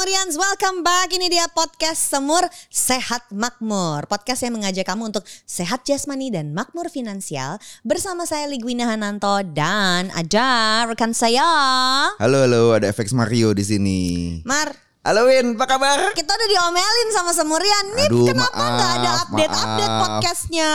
Semurians, 0.00 0.40
welcome 0.40 0.80
back. 0.80 1.12
Ini 1.12 1.28
dia 1.28 1.44
podcast 1.52 2.08
Semur 2.08 2.40
Sehat 2.72 3.20
Makmur. 3.36 4.08
Podcast 4.08 4.40
yang 4.40 4.56
mengajak 4.56 4.88
kamu 4.88 5.12
untuk 5.12 5.28
sehat 5.44 5.84
jasmani 5.84 6.32
dan 6.32 6.56
makmur 6.56 6.88
finansial. 6.88 7.60
Bersama 7.84 8.24
saya 8.24 8.48
Ligwina 8.48 8.88
Hananto 8.88 9.44
dan 9.52 10.08
ada 10.16 10.88
rekan 10.88 11.12
saya. 11.12 11.44
Halo 12.16 12.48
halo, 12.48 12.72
ada 12.72 12.88
FX 12.88 13.12
Mario 13.12 13.52
di 13.52 13.60
sini. 13.60 14.00
Mar, 14.48 14.72
Halo 15.00 15.32
Win, 15.32 15.56
apa 15.56 15.64
kabar? 15.64 16.12
kita 16.12 16.28
udah 16.28 16.48
diomelin 16.52 17.08
sama 17.08 17.32
Semurian. 17.32 17.86
Nih 17.96 18.12
Aduh, 18.12 18.28
kenapa 18.28 18.60
nggak 18.60 18.92
ada 19.00 19.10
update-update 19.24 19.94
podcastnya? 19.96 20.70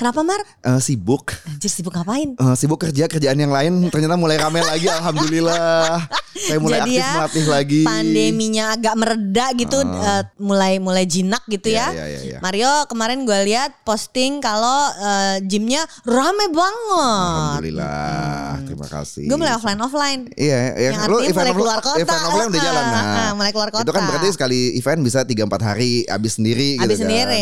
Kenapa 0.00 0.20
Mar? 0.24 0.40
Eh, 0.64 0.80
sibuk. 0.80 1.36
Anjir 1.44 1.68
sibuk 1.68 1.92
ngapain? 1.92 2.32
Eh, 2.40 2.54
sibuk 2.56 2.80
kerja 2.80 3.04
kerjaan 3.04 3.36
yang 3.36 3.52
lain 3.52 3.92
ternyata 3.92 4.16
mulai 4.16 4.40
ramai 4.40 4.64
lagi 4.64 4.88
alhamdulillah. 4.96 6.08
Saya 6.36 6.56
mulai 6.60 6.84
Jadi 6.84 6.88
aktif 6.88 7.04
ya, 7.04 7.12
melatih 7.20 7.44
lagi. 7.48 7.82
Pandeminya 7.84 8.64
agak 8.76 8.94
mereda 8.96 9.46
gitu, 9.56 9.78
eh, 9.84 10.22
mulai 10.40 10.72
mulai 10.80 11.04
jinak 11.04 11.44
gitu 11.44 11.68
ya. 11.68 11.92
Iya, 11.92 12.04
iya, 12.08 12.20
iya. 12.32 12.38
Mario 12.40 12.88
kemarin 12.88 13.28
gue 13.28 13.40
lihat 13.44 13.76
posting 13.84 14.40
kalau 14.40 14.88
eh, 14.96 15.44
gymnya 15.44 15.84
rame 16.08 16.48
banget. 16.48 17.60
Alhamdulillah. 17.60 18.56
Terima 18.64 18.88
kasih. 18.88 19.28
Gue 19.28 19.36
mulai 19.36 19.52
offline 19.52 19.80
offline. 19.84 20.20
Iya, 20.32 20.60
ya. 20.72 20.90
Yang 20.96 21.12
Lu 21.12 21.16
artinya 21.20 21.36
mulai 21.36 21.52
keluar 21.52 21.78
kota. 21.84 22.00
Event 22.00 22.22
offline 22.24 22.48
udah 22.52 22.62
jalan 22.64 22.84
nah. 22.94 23.04
Ah, 23.04 23.30
mulai 23.36 23.52
keluar 23.52 23.65
Itu 23.68 23.90
kan 23.90 23.98
kota. 23.98 24.08
berarti 24.08 24.28
sekali 24.30 24.60
event 24.74 25.00
bisa 25.00 25.20
3 25.20 25.34
4 25.42 25.58
hari 25.64 25.90
habis 26.04 26.32
sendiri 26.34 26.76
gitu 26.76 26.84
Abis 26.84 26.96
kan. 26.96 27.04
sendiri, 27.04 27.40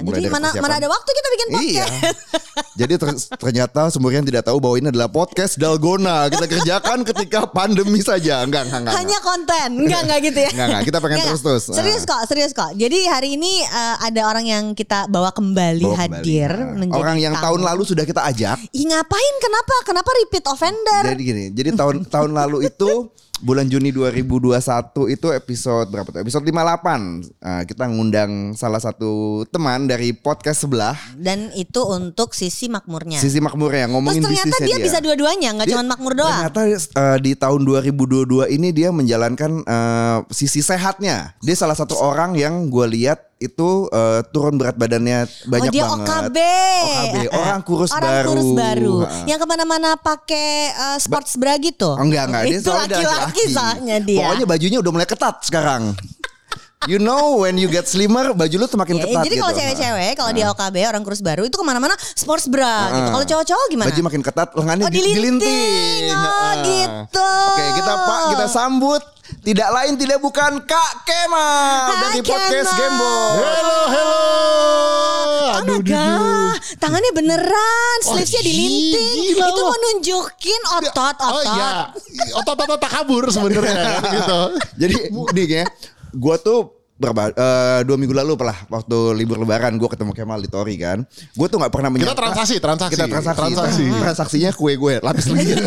mulai 0.00 0.16
jadi 0.16 0.28
mana 0.28 0.48
mana 0.54 0.74
ada 0.76 0.88
waktu 0.88 1.10
kita 1.10 1.28
bikin 1.28 1.46
Iya. 1.46 1.56
podcast. 1.56 1.94
Jadi 2.76 2.92
ter- 2.94 3.16
ternyata 3.38 3.88
semurian 3.88 4.20
tidak 4.20 4.44
tahu 4.44 4.60
bahwa 4.60 4.76
ini 4.76 4.88
adalah 4.88 5.08
podcast 5.08 5.56
Dalgona. 5.56 6.28
Kita 6.28 6.44
kerjakan 6.52 7.04
ketika 7.04 7.44
pandemi 7.46 8.00
saja. 8.00 8.40
Enggak, 8.42 8.68
enggak, 8.68 8.80
enggak. 8.82 8.94
Hanya 8.94 9.18
konten, 9.20 9.68
enggak 9.78 10.00
enggak 10.02 10.20
gitu 10.22 10.38
ya? 10.38 10.50
Enggak, 10.50 10.66
enggak. 10.66 10.82
Kita 10.84 10.98
pengen 11.00 11.18
terus-terus. 11.22 11.64
Serius 11.68 12.02
kok, 12.04 12.20
serius 12.24 12.52
kok. 12.52 12.72
Jadi 12.72 12.98
hari 13.06 13.28
ini 13.34 13.60
eh, 13.60 13.96
ada 13.98 14.20
orang 14.24 14.44
yang 14.44 14.64
kita 14.72 15.04
bawa 15.06 15.32
kembali 15.32 15.82
Bawa 15.82 15.96
kembali. 15.98 16.20
hadir 16.20 16.52
Nah, 16.52 16.76
menjadi 16.76 16.96
Orang 16.96 17.16
yang 17.18 17.34
tamu. 17.34 17.44
tahun 17.46 17.60
lalu 17.64 17.82
sudah 17.86 18.04
kita 18.04 18.20
ajak. 18.24 18.56
Ih 18.70 18.84
ngapain? 18.86 19.34
Kenapa? 19.38 19.74
Kenapa 19.82 20.10
repeat 20.14 20.44
offender? 20.46 21.02
Jadi 21.06 21.22
gini, 21.22 21.44
jadi 21.50 21.70
tahun 21.72 21.96
tahun 22.06 22.30
lalu 22.34 22.58
itu 22.66 23.08
bulan 23.44 23.68
Juni 23.68 23.92
2021 23.92 25.12
itu 25.12 25.26
episode 25.32 25.88
berapa 25.92 26.08
tuh? 26.08 26.20
Episode 26.24 26.44
58. 26.48 27.42
Nah, 27.42 27.62
kita 27.68 27.84
ngundang 27.90 28.56
salah 28.56 28.80
satu 28.80 29.44
teman 29.52 29.84
dari 29.84 30.16
podcast 30.16 30.64
sebelah. 30.64 30.96
Dan 31.16 31.52
itu 31.52 31.84
untuk 31.84 32.32
sisi 32.32 32.72
makmurnya. 32.72 33.20
Sisi 33.20 33.42
makmur 33.42 33.68
ya 33.68 33.84
Terus 33.84 33.92
ngomongin 33.92 34.22
ternyata 34.24 34.48
bisnisnya 34.56 34.78
dia, 34.80 34.86
bisa 34.86 34.98
dua-duanya, 35.04 35.48
nggak 35.60 35.66
Dia- 35.68 35.74
cuma 35.76 35.84
makmur 35.84 36.12
doang. 36.16 36.40
Ternyata 36.48 36.62
eh, 36.72 37.18
di 37.20 37.32
tahun 37.36 37.60
2022 37.68 38.48
ini 38.56 38.68
dia 38.72 38.88
menjalankan 38.88 39.50
eh, 39.66 40.18
sisi 40.32 40.64
sehatnya. 40.64 41.36
Dia 41.44 41.56
salah 41.58 41.76
satu 41.76 41.98
orang 41.98 42.38
yang 42.40 42.72
gue 42.72 42.86
lihat 42.88 43.35
itu 43.36 43.68
eh, 43.92 44.20
turun 44.32 44.56
berat 44.56 44.80
badannya 44.80 45.28
banyak 45.44 45.68
oh 45.68 45.74
dia 45.74 45.84
banget. 45.84 46.08
OKB. 46.08 46.38
OKB, 46.40 47.16
orang 47.36 47.60
kurus 47.60 47.90
orang 47.92 48.12
baru. 48.16 48.28
kurus 48.32 48.50
baru. 48.56 48.96
Ha. 49.04 49.28
Yang 49.28 49.38
ke 49.44 49.46
mana-mana 49.46 49.90
pakai 50.00 50.48
eh, 50.72 50.98
sports 50.98 51.36
bra 51.36 51.60
gitu. 51.60 51.92
Enggak 52.00 52.32
enggak 52.32 52.42
dia 52.48 52.58
Itu 52.64 52.70
laki-laki 52.72 53.42
soalnya 53.52 53.96
dia. 54.00 54.24
Pokoknya 54.24 54.46
bajunya 54.48 54.78
udah 54.80 54.92
mulai 54.92 55.08
ketat 55.08 55.36
sekarang. 55.44 55.92
You 56.84 57.00
know 57.00 57.40
when 57.40 57.56
you 57.56 57.66
get 57.66 57.88
slimmer 57.88 58.30
baju 58.30 58.52
lu 58.52 58.68
semakin 58.68 58.94
Ya, 58.94 59.08
ketat 59.08 59.24
jadi 59.24 59.36
kalau 59.40 59.48
gitu. 59.50 59.60
cewek-cewek, 59.64 60.12
kalau 60.12 60.30
di 60.30 60.42
OKB 60.44 60.76
orang 60.84 61.02
kurus 61.02 61.18
baru 61.18 61.42
itu 61.42 61.56
ke 61.56 61.64
mana-mana 61.64 61.96
sports 62.12 62.46
bra 62.46 62.92
gitu. 62.92 63.00
Ah. 63.00 63.12
Kalau 63.16 63.24
cowok-cowok 63.26 63.66
gimana? 63.66 63.88
Baju 63.88 64.02
makin 64.04 64.20
ketat, 64.20 64.48
lengannya 64.52 64.84
Oh, 64.84 64.92
di- 64.92 65.00
dilinting. 65.00 65.40
dilinting. 65.40 66.12
Oh, 66.12 66.20
Ah. 66.20 66.52
gitu. 66.62 67.30
Oke, 67.50 67.64
kita 67.74 67.92
Pak, 67.96 68.20
kita 68.30 68.46
sambut 68.46 69.02
tidak 69.40 69.68
lain 69.72 69.92
tidak 69.96 70.18
bukan 70.20 70.52
Kak 70.62 70.92
Kemal 71.02 71.80
Hai, 71.88 71.98
dari 71.98 72.20
podcast. 72.22 72.70
Gembo. 72.70 73.16
Hello, 73.34 73.78
hello. 73.88 74.24
Aduh, 75.56 75.80
Aduh, 75.80 76.52
tangannya 76.76 77.10
beneran, 77.10 77.96
sleevesnya 78.04 78.38
gila, 78.38 78.52
dilinting. 78.52 79.16
gila 79.32 79.46
Itu 79.48 79.56
loh. 79.56 79.66
mau 79.66 79.78
nunjukin 79.80 80.60
otot, 80.70 81.16
Oh 81.18 81.28
otot. 81.32 81.44
iya, 81.48 81.70
otot-otot 82.36 82.78
tak 82.78 82.92
kabur 82.92 83.24
sebenarnya 83.26 83.74
gitu. 84.14 84.40
Jadi 84.76 84.94
nih 85.32 85.46
ya, 85.50 85.64
gue 86.12 86.36
tuh 86.44 86.75
berapa 86.96 87.28
eh, 87.28 87.80
dua 87.84 87.96
minggu 87.96 88.12
lalu 88.12 88.40
lah 88.40 88.56
waktu 88.66 88.96
libur 89.14 89.36
lebaran 89.36 89.76
gue 89.76 89.84
ketemu 89.86 90.12
Kemal 90.12 90.40
di 90.40 90.48
Tori 90.48 90.74
kan 90.74 91.04
gue 91.04 91.46
tuh 91.46 91.56
nggak 91.56 91.68
pernah 91.68 91.88
menyangka 91.88 92.16
transaksi, 92.16 92.56
transaksi. 92.56 92.92
kita 92.92 93.04
transaksi, 93.06 93.36
Transaksi. 93.36 93.84
transaksinya 93.94 94.50
kue 94.50 94.72
gue 94.74 94.94
lapis 94.98 95.28
legit 95.28 95.60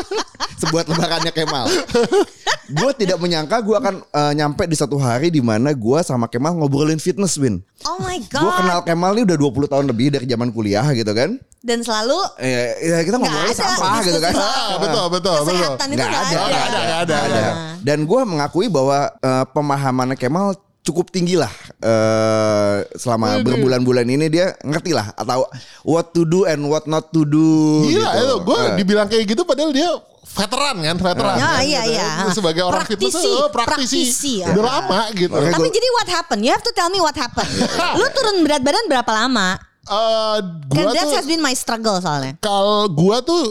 sebuat 0.60 0.84
lebarannya 0.86 1.32
Kemal 1.32 1.64
gue 2.66 2.90
tidak 2.94 3.16
menyangka 3.16 3.62
gue 3.62 3.72
akan 3.72 3.94
eh, 4.02 4.32
nyampe 4.34 4.64
di 4.64 4.74
satu 4.74 4.96
hari 4.96 5.28
di 5.28 5.40
mana 5.40 5.72
gue 5.72 5.98
sama 6.02 6.26
Kemal 6.26 6.52
ngobrolin 6.54 6.98
fitness 6.98 7.36
Win 7.36 7.64
Oh 7.84 7.96
my 7.98 8.20
god. 8.26 8.40
gue 8.40 8.52
kenal 8.54 8.80
Kemal 8.82 9.12
ini 9.14 9.22
udah 9.24 9.38
20 9.38 9.72
tahun 9.72 9.86
lebih 9.86 10.06
dari 10.10 10.26
zaman 10.26 10.48
kuliah 10.50 10.84
gitu 10.90 11.12
kan 11.12 11.40
Dan 11.58 11.80
selalu 11.80 12.16
Eh, 12.36 12.72
ya 12.84 12.98
kita 13.00 13.16
ngobrolin 13.16 13.48
ada 13.48 13.56
sampah 13.56 14.00
gitu 14.02 14.18
kan 14.18 14.32
diskusi 14.32 14.60
Ah, 14.60 14.76
betul, 14.76 15.04
betul, 15.08 15.36
betul. 15.40 15.56
kesehatan 15.56 15.86
itu 15.86 15.96
Nggak 15.96 16.08
nggak 16.08 16.20
ada, 16.20 16.26
ada. 16.26 16.36
nggak 16.36 16.64
ada, 16.66 16.80
nggak 16.80 17.00
ada, 17.00 17.16
nggak 17.16 17.24
ada. 17.26 17.44
Dan 17.80 17.98
gue 18.02 18.20
mengakui 18.24 18.66
bahwa 18.66 18.98
eh, 19.14 19.44
pemahamannya 19.46 20.16
Kemal 20.16 20.46
cukup 20.86 21.10
tinggi 21.10 21.34
lah 21.34 21.50
eh, 21.76 22.76
selama 22.94 23.42
berbulan-bulan 23.42 24.06
ini 24.06 24.26
dia 24.26 24.54
ngerti 24.60 24.94
lah 24.94 25.10
atau 25.12 25.42
what 25.82 26.10
to 26.10 26.22
do 26.22 26.44
and 26.44 26.62
what 26.62 26.86
not 26.86 27.10
to 27.10 27.22
do. 27.22 27.46
Gila 27.84 28.06
gitu. 28.06 28.22
itu, 28.22 28.34
gue 28.40 28.56
Eh, 28.56 28.70
dibilang 28.76 29.06
kayak 29.06 29.24
gitu 29.26 29.42
padahal 29.42 29.70
dia 29.70 29.90
veteran 30.28 30.76
kan, 30.78 30.96
veteran. 30.96 31.34
Ya, 31.34 31.48
kan, 31.48 31.62
iya, 31.62 31.80
gitu. 31.82 31.92
iya. 31.92 32.08
Sebagai 32.30 32.62
orang 32.62 32.82
fitness 32.84 33.10
Praktisi, 33.10 33.26
tuh 33.26 33.34
oh, 33.36 33.48
praktisi. 33.48 34.00
praktisi, 34.04 34.32
ya. 34.40 34.46
Udah 34.52 34.64
lama 34.64 35.00
gitu. 35.12 35.32
Tapi 35.32 35.58
gua- 35.60 35.74
jadi 35.74 35.88
what 35.92 36.08
happened? 36.08 36.40
You 36.40 36.52
have 36.52 36.62
to 36.62 36.72
tell 36.72 36.88
me 36.88 36.98
what 36.98 37.14
happened. 37.14 37.50
Lu 37.94 38.06
turun 38.10 38.40
berat 38.40 38.60
badan 38.60 38.86
berapa 38.86 39.10
lama? 39.16 39.58
Eh, 39.82 40.38
Kan 40.68 40.82
gua 40.82 40.92
that 40.92 41.04
tuh 41.04 41.14
has 41.14 41.24
been 41.24 41.40
my 41.40 41.52
struggle 41.52 41.98
soalnya. 41.98 42.34
kalau 42.38 42.86
gua 42.88 43.18
tuh 43.20 43.42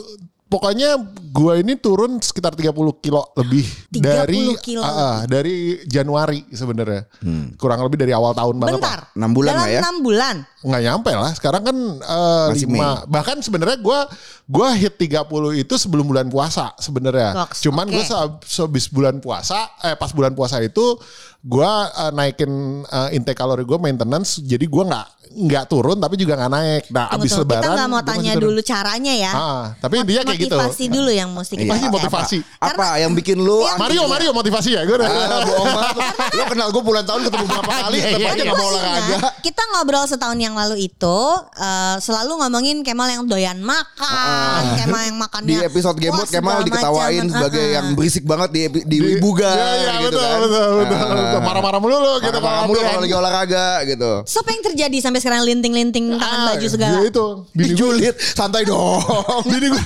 pokoknya 0.55 0.95
gua 1.35 1.59
ini 1.59 1.75
turun 1.75 2.23
sekitar 2.23 2.55
30 2.55 2.71
kilo 3.03 3.27
lebih 3.35 3.67
30 3.91 3.99
dari 3.99 4.43
kilo. 4.63 4.79
Ah, 4.79 4.95
ah, 4.95 5.17
dari 5.27 5.83
Januari 5.83 6.47
sebenarnya. 6.47 7.11
Kurang 7.59 7.83
lebih 7.83 7.99
dari 7.99 8.15
awal 8.15 8.31
tahun 8.31 8.55
banget 8.63 8.79
Bentar. 8.79 8.99
lah. 9.03 9.17
Enam 9.19 9.31
bulan 9.35 9.51
Dalam 9.51 9.67
lah 9.67 9.69
ya. 9.75 9.81
6 9.83 9.99
bulan. 10.07 10.35
Nggak 10.65 10.81
nyampe 10.83 11.11
lah. 11.11 11.31
Sekarang 11.31 11.61
kan 11.61 11.77
eh, 11.95 12.47
Masih 12.51 12.65
lima. 12.65 13.05
Bahkan 13.05 13.37
sebenarnya 13.39 13.77
gua 13.77 14.09
gua 14.43 14.69
hit 14.71 14.93
30 14.93 15.21
itu 15.55 15.73
sebelum 15.75 16.03
bulan 16.03 16.25
puasa 16.25 16.73
sebenarnya. 16.75 17.45
Cuman 17.55 17.85
oke. 17.85 17.93
gua 17.93 18.03
se- 18.03 18.17
sehabis 18.51 18.85
bulan 18.87 19.17
puasa 19.17 19.55
eh 19.79 19.93
pas 19.93 20.09
bulan 20.09 20.31
puasa 20.31 20.57
itu 20.59 20.97
gua 21.39 21.71
eh, 21.87 22.11
naikin 22.11 22.49
eh, 22.83 23.09
intake 23.13 23.35
kalori 23.35 23.61
gua 23.61 23.77
maintenance 23.77 24.39
jadi 24.39 24.65
gua 24.65 24.83
nggak 24.87 25.07
nggak 25.35 25.65
turun 25.67 25.97
tapi 25.97 26.15
juga 26.15 26.33
nggak 26.33 26.47
naik. 26.49 26.83
Nah, 26.87 27.05
Tunggu, 27.07 27.19
abis 27.19 27.29
tunggu. 27.29 27.43
lebaran 27.43 27.59
Kita 27.59 27.75
nggak 27.75 27.89
mau 27.89 28.01
tanya 28.01 28.31
turun. 28.31 28.43
dulu 28.47 28.59
caranya 28.61 29.13
ya. 29.13 29.31
Ah, 29.33 29.63
tapi 29.75 29.99
dia 30.01 30.23
kayak 30.23 30.39
gitu. 30.39 30.55
Motivasi 30.55 30.83
dulu 30.87 31.11
yang 31.11 31.27
mesti 31.29 31.53
kita 31.55 31.67
Pasti 31.67 31.83
pakai. 31.83 31.95
motivasi. 31.97 32.37
Apa 32.55 32.87
yang 32.97 33.11
bikin 33.11 33.37
lu 33.37 33.59
Yang- 33.59 33.75
Mario, 33.75 34.01
Mario 34.07 34.29
motivasi 34.31 34.69
ya 34.71 34.81
gue. 34.81 34.95
Ah, 34.95 35.43
bohong 35.43 35.67
banget. 35.67 35.95
Lu 36.31 36.43
kenal 36.45 36.67
gue 36.69 36.79
puluhan 36.79 37.03
tahun 37.03 37.21
ketemu 37.21 37.45
berapa 37.45 37.67
kali 37.83 37.95
Iya, 37.95 38.05
tetap 38.07 38.19
iya, 38.21 38.29
aja 38.29 38.37
iya. 38.37 38.45
gak 38.45 38.55
mau 38.55 38.67
olahraga. 38.69 39.17
kita 39.43 39.61
ngobrol 39.67 40.05
setahun 40.07 40.37
yang 40.39 40.54
lalu 40.55 40.87
itu 40.87 41.17
eh, 41.53 41.95
selalu 41.99 42.33
ngomongin 42.37 42.81
Kemal 42.81 43.07
yang 43.09 43.23
doyan 43.23 43.59
makan, 43.59 44.61
Kemal 44.77 45.01
yang 45.05 45.17
makannya 45.17 45.51
Di 45.51 45.57
episode 45.61 45.95
Gamebot 45.95 46.25
Kemal 46.25 46.63
diketawain 46.63 47.21
macam. 47.21 47.33
sebagai 47.35 47.59
Ah, 47.59 47.67
ah. 47.67 47.75
yang 47.75 47.87
berisik 47.93 48.23
banget 48.23 48.49
di 48.49 48.61
di 48.83 48.97
Wibuga 48.99 49.47
Iya, 49.47 49.67
iya, 49.75 49.93
gitu 50.01 50.07
betul, 50.09 50.21
kan. 50.21 50.39
betul, 50.41 50.69
betul, 50.77 50.95
Ah. 50.95 51.13
betul. 51.13 51.39
Marah-marah 51.41 51.79
mulu 51.79 51.97
gitu 52.19 52.37
Marah 52.39 52.63
mulu 52.63 52.79
kalau 52.79 53.01
lagi 53.01 53.15
olahraga 53.15 53.65
gitu. 53.85 54.11
So 54.25 54.39
apa 54.39 54.49
yang 54.49 54.63
terjadi 54.65 54.97
sampai 54.99 55.19
sekarang 55.19 55.43
linting-linting 55.43 56.15
tangan 56.15 56.39
Ah, 56.41 56.45
baju 56.49 56.67
segala? 56.67 56.93
Dia 56.95 57.03
itu 57.05 57.25
bini 57.51 57.71
gue, 57.71 57.77
Julid, 57.77 58.15
santai 58.31 58.63
dong. 58.63 59.03
bini 59.43 59.67
gue, 59.67 59.83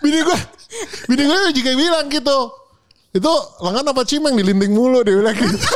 bini 0.00 0.20
gue, 0.20 0.38
bini 1.06 1.22
gue 1.24 1.38
juga 1.54 1.70
bilang 1.74 2.06
gitu. 2.06 2.38
Itu 3.18 3.32
lengan 3.60 3.84
apa 3.84 4.02
cimeng 4.02 4.34
dilinting 4.34 4.70
mulu 4.70 5.02
dia 5.02 5.14
bilang 5.14 5.34
gitu. 5.34 5.58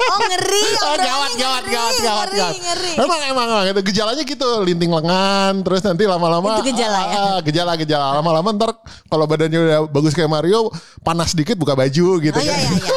Oh 0.00 0.18
ngeri, 0.18 0.64
Oh, 0.82 0.96
gawat, 0.96 1.32
gawat, 1.38 1.62
ngeri, 1.62 1.72
gawat, 1.72 1.94
gawat, 2.02 2.28
ngeri, 2.28 2.38
gawat. 2.40 2.54
ngeri. 2.58 2.92
Emang, 2.98 3.20
emang, 3.22 3.46
emang. 3.48 3.64
Itu 3.70 3.82
gejalanya 3.86 4.22
gitu. 4.22 4.48
Linting 4.60 4.90
lengan. 4.90 5.54
Terus 5.62 5.80
nanti 5.82 6.04
lama-lama. 6.04 6.58
Itu 6.58 6.64
gejala 6.66 7.00
ya? 7.00 7.06
ah, 7.06 7.22
ah, 7.22 7.38
gejala, 7.40 7.72
gejala. 7.76 8.06
Lama-lama 8.18 8.48
ntar 8.50 8.70
kalau 9.06 9.24
badannya 9.24 9.60
udah 9.60 9.78
bagus 9.86 10.12
kayak 10.12 10.28
Mario. 10.28 10.68
Panas 11.00 11.32
dikit 11.32 11.54
buka 11.54 11.72
baju 11.72 12.06
gitu 12.18 12.34
Oh 12.34 12.42
iya 12.42 12.52
kan. 12.52 12.58
iya 12.58 12.70
iya. 12.70 12.90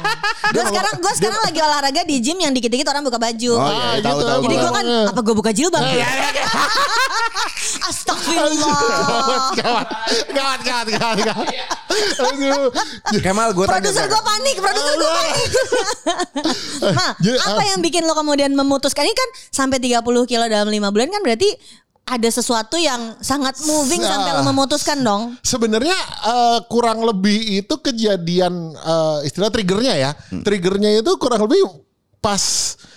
gue 0.54 0.64
sekarang 0.64 0.94
gue 0.98 1.12
sekarang 1.14 1.40
lagi 1.42 1.60
olahraga 1.60 2.00
di 2.02 2.16
gym 2.18 2.38
yang 2.38 2.52
dikit-dikit 2.52 2.86
orang 2.88 3.02
buka 3.02 3.18
baju. 3.18 3.52
Oh, 3.52 3.60
Ah, 3.60 3.70
iya, 3.70 3.90
gitu. 3.96 4.06
tahu 4.06 4.18
tahu. 4.20 4.40
Jadi 4.40 4.54
gue 4.54 4.62
tahu. 4.62 4.76
kan 4.76 4.86
apa 5.10 5.20
gue 5.20 5.34
buka 5.34 5.50
jilbab? 5.50 5.82
Iya, 5.82 6.06
Astagfirullah. 7.82 8.78
gawat, 9.54 9.54
gawat, 9.58 9.88
gawat, 10.30 10.60
gawat, 10.62 10.86
gawat, 10.88 11.18
gawat. 11.24 11.46
Aduh. 12.30 12.70
Kemal 13.20 13.52
gue 13.52 13.64
tanya 13.66 13.80
Produser 13.80 14.06
gue 14.08 14.22
panik, 14.22 14.56
produser 14.60 14.94
gue 14.96 15.10
panik. 15.10 15.36
nah, 16.96 17.12
Jadi, 17.18 17.38
apa 17.38 17.62
ah. 17.62 17.66
yang 17.74 17.80
bikin 17.80 18.02
lo 18.04 18.14
kemudian 18.16 18.52
memutuskan 18.52 19.04
ini 19.04 19.14
kan 19.14 19.28
sampai 19.50 19.78
30 19.80 20.00
kilo 20.28 20.44
dalam 20.46 20.68
lima 20.68 20.88
bulan 20.92 21.08
kan 21.12 21.20
berarti 21.22 21.48
ada 22.10 22.26
sesuatu 22.26 22.74
yang 22.74 23.14
sangat 23.22 23.62
moving 23.70 24.02
Sa- 24.02 24.18
sampai 24.18 24.30
lo 24.34 24.42
memutuskan 24.50 24.98
dong. 25.04 25.38
Sebenarnya 25.46 25.94
eh, 26.26 26.58
kurang 26.66 27.06
lebih 27.06 27.62
itu 27.62 27.74
kejadian 27.78 28.74
eh, 28.74 29.18
istilah 29.30 29.52
triggernya 29.52 29.94
ya. 29.94 30.10
Hmm. 30.34 30.42
Triggernya 30.42 31.00
itu 31.04 31.10
kurang 31.22 31.46
lebih 31.46 31.62
pas 32.20 32.42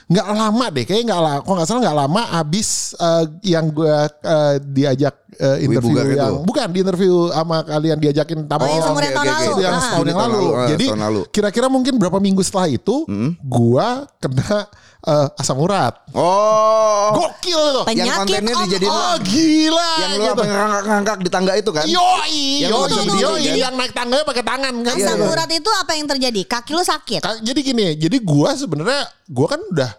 nggak 0.04 0.28
lama 0.30 0.66
deh, 0.70 0.84
kayaknya 0.84 1.06
nggak 1.10 1.22
lama. 1.22 1.40
Kok 1.42 1.54
nggak 1.54 1.68
salah 1.68 1.82
nggak 1.82 1.98
lama 1.98 2.22
abis 2.36 2.70
eh, 2.94 3.24
yang 3.46 3.66
gue 3.70 3.88
eh, 4.22 4.56
diajak 4.62 5.16
eh, 5.34 5.58
interview 5.64 5.96
itu? 5.96 6.14
yang 6.14 6.44
bukan 6.44 6.68
di 6.70 6.80
interview 6.80 7.14
sama 7.30 7.64
kalian 7.64 7.98
diajakin 7.98 8.40
tamu 8.44 8.62
Oh, 8.62 8.68
yang 8.68 8.84
Oh, 8.84 8.94
oke, 8.94 9.00
tahun 9.02 9.16
oke, 9.16 9.32
lalu. 9.34 9.48
oke. 9.50 9.64
yang 9.64 9.74
Ah. 9.74 9.82
setahun 9.82 10.06
yang 10.06 10.18
Tahun 10.18 10.30
lalu. 10.30 10.44
lalu, 10.46 10.68
Jadi 10.70 10.86
kira-kira 11.32 11.68
mungkin 11.68 11.94
berapa 11.96 12.20
minggu 12.20 12.42
setelah 12.42 12.70
itu, 12.70 12.96
gua 13.42 13.88
kena 14.18 14.68
eh, 15.04 15.28
asam 15.36 15.58
urat. 15.58 15.94
Oh. 16.14 17.12
Gokil 17.14 17.60
tuh. 17.74 17.84
yang 17.86 18.08
Penyakit 18.08 18.18
kontennya 18.18 18.54
om- 18.54 18.64
dijadiin 18.64 18.90
Oh 18.90 19.16
gila. 19.20 19.92
yang 19.98 20.12
lu 20.14 20.24
gitu. 20.26 20.44
ngangkak-ngangkak 20.44 21.18
di 21.18 21.30
tangga 21.30 21.54
itu 21.54 21.70
kan? 21.70 21.86
Yoi, 21.86 22.44
Yang 22.60 22.72
lu 22.72 22.78
yoi, 22.78 22.88
berdiri, 22.90 23.20
yoi, 23.20 23.44
kan? 23.44 23.56
yang 23.60 23.74
naik 23.76 23.94
tangganya 23.94 24.24
pakai 24.24 24.44
tangan 24.44 24.74
kan. 24.82 24.96
Asam 24.96 25.18
Gitu. 25.18 25.28
urat 25.30 25.50
itu 25.50 25.70
apa 25.74 25.92
yang 25.94 26.08
terjadi? 26.08 26.42
Kaki 26.46 26.72
lo 26.72 26.82
sakit. 26.82 27.22
Ka- 27.22 27.42
Jadi 27.42 27.60
gini, 27.62 27.86
jadi 27.96 28.18
gua 28.18 28.50
sebenarnya 28.54 29.02
gua 29.28 29.48
kan 29.50 29.62
udah 29.66 29.92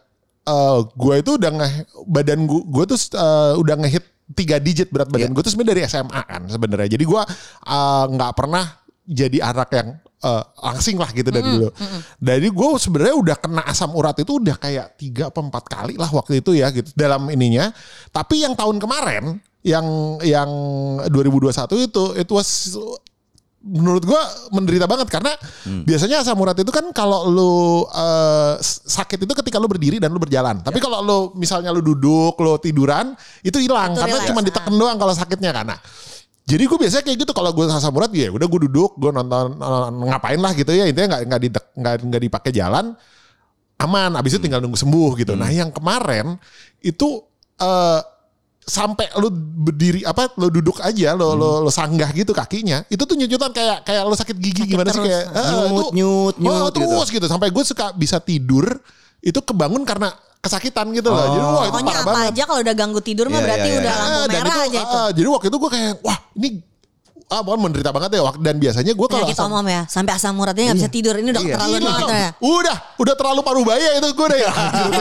eh 0.43 0.79
gua 0.95 1.15
itu 1.17 1.31
udah 1.35 1.51
nge 1.55 1.69
badan 2.06 2.41
gua, 2.45 2.61
gua 2.62 2.85
tuh 2.85 2.99
eh, 2.99 3.53
udah 3.55 3.75
ngehit 3.79 4.05
tiga 4.31 4.56
digit 4.56 4.89
berat 4.89 5.06
badan 5.06 5.29
Iya. 5.29 5.35
gua 5.35 5.43
tuh 5.43 5.53
sebenarnya 5.53 5.73
dari 5.75 5.83
SMA 5.87 6.21
kan 6.23 6.43
sebenarnya. 6.47 6.89
Jadi 6.91 7.05
gua 7.05 7.23
eh, 7.62 8.05
nggak 8.09 8.33
pernah 8.35 8.65
jadi 9.03 9.39
anak 9.43 9.69
yang 9.71 9.89
eh, 10.25 10.43
langsing 10.65 10.97
lah 10.97 11.11
gitu 11.12 11.29
dari 11.29 11.44
dulu. 11.44 11.69
Jadi 12.19 12.49
gue 12.49 12.69
sebenarnya 12.81 13.17
udah 13.21 13.37
kena 13.37 13.62
asam 13.69 13.93
urat 13.93 14.17
itu 14.17 14.41
udah 14.41 14.56
kayak 14.56 14.97
tiga 14.97 15.29
apa 15.29 15.41
empat 15.44 15.65
kali 15.69 15.94
lah 16.00 16.09
waktu 16.09 16.41
itu 16.41 16.56
ya 16.56 16.73
gitu 16.73 16.88
dalam 16.97 17.29
ininya. 17.29 17.69
Tapi 18.09 18.43
yang 18.43 18.56
tahun 18.56 18.81
kemarin 18.81 19.38
yang 19.65 19.87
yang 20.21 20.50
2021 21.09 21.88
itu 21.88 22.05
itu 22.21 22.32
was 22.37 22.76
menurut 23.65 24.05
gua 24.05 24.21
menderita 24.53 24.85
banget 24.85 25.09
karena 25.09 25.32
biasanya 25.88 26.21
asam 26.21 26.37
urat 26.37 26.53
itu 26.61 26.69
kan 26.69 26.85
kalau 26.93 27.25
lu 27.32 27.55
eh, 27.88 28.61
sakit 28.61 29.25
itu 29.25 29.32
ketika 29.32 29.56
lu 29.56 29.65
berdiri 29.65 29.97
dan 29.97 30.12
lu 30.12 30.20
berjalan. 30.20 30.61
Tapi 30.61 30.79
kalau 30.85 31.00
lu 31.00 31.19
misalnya 31.41 31.73
lu 31.73 31.81
duduk, 31.81 32.37
lu 32.44 32.61
tiduran, 32.61 33.17
itu 33.41 33.56
hilang 33.56 33.97
karena 33.97 34.20
cuma 34.29 34.41
ah. 34.41 34.44
ditekan 34.44 34.75
doang 34.77 35.00
kalau 35.00 35.17
sakitnya 35.17 35.50
karena. 35.56 35.81
Jadi 36.44 36.62
gue 36.69 36.76
biasanya 36.76 37.05
kayak 37.05 37.19
gitu 37.25 37.32
kalau 37.32 37.50
gue 37.50 37.64
asam 37.67 37.96
urat 37.96 38.12
ya 38.12 38.29
udah 38.29 38.44
gue 38.44 38.61
duduk, 38.69 39.00
gue 39.00 39.11
nonton 39.11 39.56
eh, 39.56 39.88
ngapain 40.12 40.37
lah 40.37 40.52
gitu 40.52 40.70
ya 40.70 40.85
intinya 40.85 41.17
nggak 41.17 41.23
nggak 41.25 41.41
di 41.41 41.49
nggak 42.05 42.23
dipakai 42.29 42.50
jalan 42.52 42.93
aman. 43.81 44.12
Abis 44.14 44.37
itu 44.37 44.44
tinggal 44.44 44.61
nunggu 44.61 44.76
sembuh 44.76 45.17
gitu. 45.17 45.32
Nah 45.35 45.49
yang 45.49 45.73
kemarin 45.73 46.37
itu 46.81 47.25
eh 47.56 48.00
sampai 48.64 49.12
lu 49.20 49.29
berdiri 49.32 50.08
apa 50.08 50.32
lu 50.41 50.49
duduk 50.49 50.81
aja 50.81 51.12
lu 51.12 51.37
lu, 51.37 51.61
lu 51.61 51.69
sanggah 51.69 52.08
gitu 52.17 52.32
kakinya 52.32 52.81
itu 52.88 53.05
tuh 53.05 53.12
nyucutan 53.12 53.52
kayak 53.52 53.85
kayak 53.85 54.02
lu 54.08 54.17
sakit 54.17 54.37
gigi 54.41 54.64
Sakit 54.64 54.73
gimana 54.73 54.88
sih 54.88 54.96
terus. 54.96 55.05
kayak 55.05 55.25
eh, 55.29 55.44
Nyut, 55.44 55.69
itu- 55.69 55.93
nyut, 55.93 56.35
oh, 56.35 56.41
nyut 56.41 56.73
gitu. 56.73 56.76
terus 56.81 57.08
gitu 57.12 57.26
sampai 57.29 57.52
gue 57.52 57.61
suka 57.61 57.93
bisa 57.93 58.25
tidur 58.25 58.64
itu 59.20 59.37
kebangun 59.44 59.85
karena 59.85 60.17
kesakitan 60.44 60.87
gitu 60.93 61.08
loh 61.08 61.25
jadi 61.25 61.41
wah 61.41 61.64
itu 61.64 61.70
Pokoknya 61.73 61.88
parah 61.88 62.02
apa 62.02 62.12
banget 62.12 62.31
aja 62.31 62.43
kalau 62.44 62.61
udah 62.61 62.75
ganggu 62.75 63.00
tidur 63.00 63.26
mah 63.26 63.35
Iya, 63.35 63.44
berarti 63.44 63.69
iya, 63.69 63.76
udah 63.76 63.88
iya. 63.88 63.99
lampu 63.99 64.14
Ah, 64.14 64.26
merah 64.29 64.44
itu, 64.55 64.61
aja 64.62 64.81
itu. 64.81 64.96
ah, 64.96 65.11
jadi 65.11 65.29
waktu 65.31 65.46
itu 65.49 65.56
gue 65.56 65.70
kayak 65.73 65.93
wah 66.00 66.19
ini 66.35 66.49
ah 67.25 67.41
pokoknya 67.41 67.62
menderita 67.64 67.91
banget 67.91 68.11
ya 68.14 68.23
dan 68.37 68.56
biasanya 68.58 68.93
gue 68.93 69.06
kalau 69.08 69.26
asam- 69.26 69.49
omom 69.49 69.67
ya. 69.67 69.82
Sampai 69.88 70.12
asam 70.12 70.37
uratnya 70.37 70.62
nggak 70.69 70.79
bisa 70.79 70.93
tidur. 70.93 71.14
Ini 71.17 71.29
udah 71.31 71.41
Iya. 71.41 71.49
keterlaluan 71.50 71.81
Iya. 71.81 71.88
banget 71.88 72.08
ya. 72.12 72.29
Udah, 72.38 72.76
udah 72.94 73.14
terlalu 73.17 73.41
paruh 73.41 73.64
baya 73.64 73.88
itu 73.91 74.06
gue 74.06 74.26
udah 74.31 74.38
ya. 74.38 74.50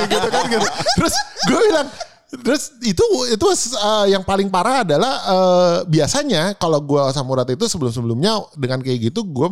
gitu, 0.08 0.28
kan 0.32 0.44
gitu. 0.48 0.68
Terus 0.96 1.14
gue 1.44 1.60
bilang, 1.62 1.88
terus 2.34 2.64
itu 2.82 3.04
itu 3.30 3.46
uh, 3.76 4.06
yang 4.08 4.24
paling 4.24 4.48
parah 4.48 4.82
adalah 4.82 5.14
uh, 5.26 5.76
biasanya 5.86 6.56
kalau 6.56 6.80
gue 6.80 7.02
asam 7.04 7.28
urat 7.28 7.46
itu 7.46 7.68
sebelum-sebelumnya 7.68 8.56
dengan 8.56 8.80
kayak 8.80 9.12
gitu 9.12 9.22
gue 9.22 9.48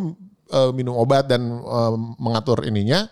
uh, 0.50 0.72
minum 0.72 0.96
obat 0.96 1.28
dan 1.28 1.44
uh, 1.62 1.92
mengatur 2.18 2.64
ininya 2.64 3.06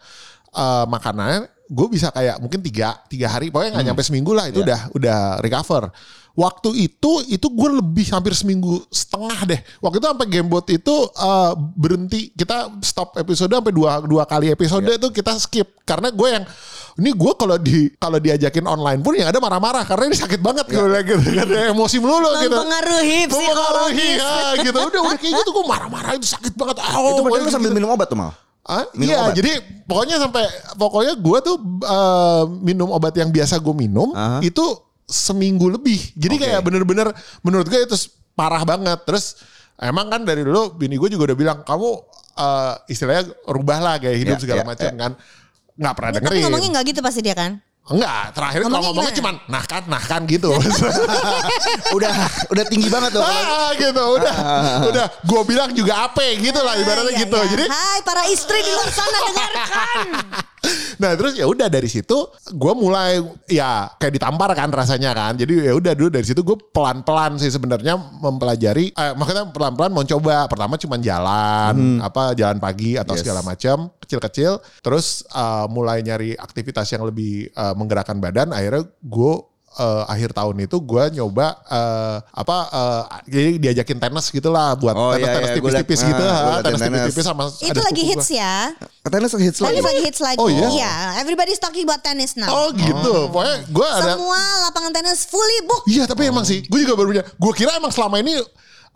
uh, 0.51 0.87
makanannya 0.87 1.45
gue 1.69 1.88
bisa 1.88 2.10
kayak 2.10 2.42
mungkin 2.42 2.66
tiga 2.66 2.98
tiga 3.06 3.30
hari 3.30 3.54
pokoknya 3.54 3.77
nggak 3.77 3.88
nyampe 3.94 4.01
seminggu 4.01 4.33
lah 4.33 4.50
itu 4.50 4.66
udah 4.66 4.89
udah 4.98 5.19
recover. 5.45 5.94
Waktu 6.39 6.71
itu 6.88 7.12
itu 7.27 7.48
gue 7.51 7.69
lebih 7.83 8.10
hampir 8.16 8.31
seminggu 8.31 8.80
setengah 8.88 9.39
deh. 9.44 9.60
Waktu 9.83 10.00
itu 10.00 10.07
sampai 10.07 10.27
gamebot 10.30 10.66
itu 10.71 10.95
uh, 11.19 11.51
berhenti. 11.75 12.31
Kita 12.31 12.80
stop 12.80 13.19
episode 13.19 13.51
sampai 13.51 13.75
dua 13.75 14.00
dua 14.01 14.24
kali 14.24 14.48
episode 14.48 14.88
itu 14.88 15.10
kita 15.12 15.36
skip. 15.36 15.83
Karena 15.83 16.10
gue 16.10 16.27
yang 16.31 16.45
ini 17.00 17.12
gue 17.12 17.31
kalau 17.36 17.60
di 17.60 17.92
kalau 18.00 18.24
diajakin 18.24 18.65
online 18.65 19.04
pun 19.04 19.19
yang 19.19 19.27
ada 19.27 19.38
marah-marah 19.38 19.83
karena 19.83 20.10
ini 20.10 20.18
sakit 20.18 20.39
banget 20.39 20.65
gue 20.72 20.80
bilang 20.80 21.06
gitu 21.06 21.30
kan. 21.38 21.48
Emosi 21.75 21.98
melulu 22.00 22.31
gitu. 22.39 22.56
Mempengaruhi 22.56 23.19
mempengaruhi 23.27 24.10
psikologis. 24.10 24.18
ya, 24.18 24.63
gitu. 24.63 24.80
Udah 24.89 25.01
udah 25.06 25.18
kayak 25.19 25.33
gitu 25.44 25.50
gue 25.54 25.65
marah-marah 25.68 26.12
itu 26.15 26.27
sakit 26.30 26.54
banget. 26.56 26.77
Ah, 26.81 26.98
itu 26.98 26.98
padahal 26.98 27.24
pokoknya 27.25 27.45
lu 27.45 27.51
sambil 27.51 27.69
gitu. 27.74 27.77
minum 27.77 27.89
obat 27.92 28.07
tuh 28.07 28.15
mal. 28.15 28.31
Ah, 28.69 28.86
Minum 28.94 29.10
iya, 29.10 29.18
obat? 29.25 29.33
jadi 29.33 29.51
pokoknya 29.83 30.16
sampai 30.21 30.45
pokoknya 30.77 31.13
gue 31.18 31.38
tuh 31.42 31.57
eh, 31.81 32.44
minum 32.62 32.94
obat 32.94 33.18
yang 33.18 33.27
biasa 33.27 33.57
gue 33.57 33.74
minum 33.74 34.13
Aha. 34.13 34.39
itu 34.39 34.62
seminggu 35.04 35.74
lebih. 35.74 35.98
Jadi 36.13 36.36
Oke. 36.38 36.44
kayak 36.45 36.62
bener-bener 36.62 37.10
menurut 37.42 37.66
gue 37.66 37.81
itu 37.81 37.98
parah 38.31 38.62
banget. 38.62 39.01
Terus 39.04 39.42
emang 39.75 40.06
kan 40.07 40.21
dari 40.21 40.45
dulu 40.45 40.69
bini 40.71 40.95
gue 40.95 41.10
juga 41.10 41.33
udah 41.33 41.38
bilang 41.38 41.57
kamu 41.66 41.89
eh, 42.38 42.74
istilahnya 42.88 43.24
rubah 43.50 43.77
lah 43.81 43.95
gaya 43.98 44.13
hidup 44.13 44.38
Ya, 44.38 44.42
segala 44.45 44.62
ya, 44.62 44.66
macam 44.69 44.86
ya. 44.88 44.98
kan. 45.01 45.12
Nggak 45.74 45.94
pernah 45.98 46.10
Ya, 46.10 46.15
tapi 46.15 46.25
dengerin. 46.30 46.44
ngomongnya 46.45 46.69
nggak 46.77 46.86
gitu 46.88 47.00
pasti 47.01 47.19
dia 47.19 47.33
kan. 47.33 47.51
Enggak, 47.89 48.21
terakhir 48.31 48.59
kalau 48.63 48.81
Ngomongnya 48.86 49.13
cuman 49.13 49.33
nah 49.45 49.63
kan, 49.63 49.83
nah 49.86 49.97
kan 50.00 50.21
gitu. 50.25 50.53
udah 51.97 52.13
udah 52.50 52.63
tinggi 52.69 52.88
banget 52.88 53.18
tuh. 53.18 53.24
ah, 53.24 53.74
gitu, 53.74 54.03
udah. 54.15 54.36
udah, 54.86 55.06
gue 55.19 55.41
bilang 55.45 55.74
juga 55.74 56.06
apa 56.06 56.21
gitu 56.38 56.59
lah 56.59 56.77
ibaratnya 56.77 57.13
Iya, 57.13 57.21
gitu. 57.25 57.38
iya. 57.38 57.50
Jadi 57.50 57.65
Hai 57.65 58.00
para 58.01 58.24
istri 58.30 58.62
di 58.62 58.71
luar 58.71 58.89
sana 58.89 59.18
dengarkan. 59.24 60.07
Nah 61.00 61.15
terus 61.15 61.39
ya 61.39 61.47
udah 61.47 61.71
dari 61.71 61.88
situ 61.88 62.27
gue 62.51 62.74
mulai 62.75 63.15
ya 63.47 63.88
kayak 63.95 64.19
ditampar 64.19 64.51
kan 64.51 64.68
rasanya 64.68 65.15
kan. 65.15 65.31
Jadi 65.31 65.63
ya 65.63 65.71
udah 65.71 65.95
dulu 65.95 66.12
dari 66.12 66.27
situ 66.27 66.44
gue 66.44 66.59
pelan-pelan 66.75 67.39
sih 67.39 67.47
sebenarnya 67.47 67.95
mempelajari. 67.95 68.91
Eh, 68.91 69.13
maksudnya 69.15 69.47
pelan-pelan 69.47 69.95
mau 69.95 70.03
coba. 70.03 70.51
Pertama 70.51 70.75
cuma 70.75 71.00
jalan, 71.00 72.03
apa 72.03 72.36
jalan 72.36 72.59
pagi 72.59 73.00
atau 73.00 73.15
Yes. 73.15 73.24
segala 73.24 73.39
macam 73.41 73.88
kecil-kecil. 73.98 74.60
Terus 74.84 75.24
eh, 75.25 75.65
mulai 75.72 76.03
nyari 76.03 76.36
aktivitas 76.36 76.91
yang 76.91 77.08
lebih 77.08 77.48
eh, 77.48 77.74
menggerakkan 77.79 78.19
badan. 78.19 78.51
Akhirnya 78.51 78.83
gue 79.00 79.33
eh, 79.71 80.03
akhir 80.05 80.33
tahun 80.33 80.65
itu 80.65 80.77
gue 80.77 81.03
nyoba 81.15 81.48
eh, 81.63 82.17
apa 82.25 82.57
eh, 82.69 83.03
jadi 83.29 83.50
diajakin 83.59 83.98
tenis 83.98 84.25
gitulah 84.27 84.75
buat 84.75 84.91
Oh, 84.91 85.13
tenis 85.13 85.24
iya, 85.24 85.33
tenis 85.33 85.48
iya, 85.48 85.55
gua 85.55 85.69
tipis-tipis 85.71 86.00
liat- 86.00 86.09
gitu, 86.12 86.24
ah, 86.24 86.36
gua 86.36 86.51
ha, 86.51 86.59
tenis 86.59 86.79
tenis. 86.79 86.89
tipis-tipis 87.00 87.25
sama 87.25 87.43
Itu 87.48 87.69
ada 87.71 87.81
lagi 87.86 88.03
hits 88.03 88.27
gua. 88.27 88.41
ya. 88.43 88.55
Katanya 89.00 89.27
hits 89.31 89.59
lagi. 89.62 89.79
Lagi 89.79 90.01
hits 90.03 90.19
lagi. 90.19 90.38
Oh, 90.38 90.50
iya? 90.51 90.67
Iya, 90.69 90.93
everybody's 91.17 91.57
talking 91.57 91.88
about 91.88 92.01
tennis 92.01 92.36
now. 92.36 92.50
Oh 92.50 92.67
gitu, 92.69 93.29
pokoknya 93.29 93.55
gue 93.65 93.88
ada 93.88 94.12
Semua 94.13 94.41
lapangan 94.67 94.91
tenis 94.91 95.24
fully 95.24 95.59
book. 95.63 95.83
Iya 95.86 96.03
tapi 96.05 96.27
emang 96.27 96.43
sih, 96.43 96.62
gue 96.62 96.79
juga 96.81 96.93
baru 96.93 97.07
punya. 97.09 97.24
Gue 97.25 97.51
kira 97.53 97.74
emang 97.74 97.89
selama 97.89 98.19
ini 98.19 98.36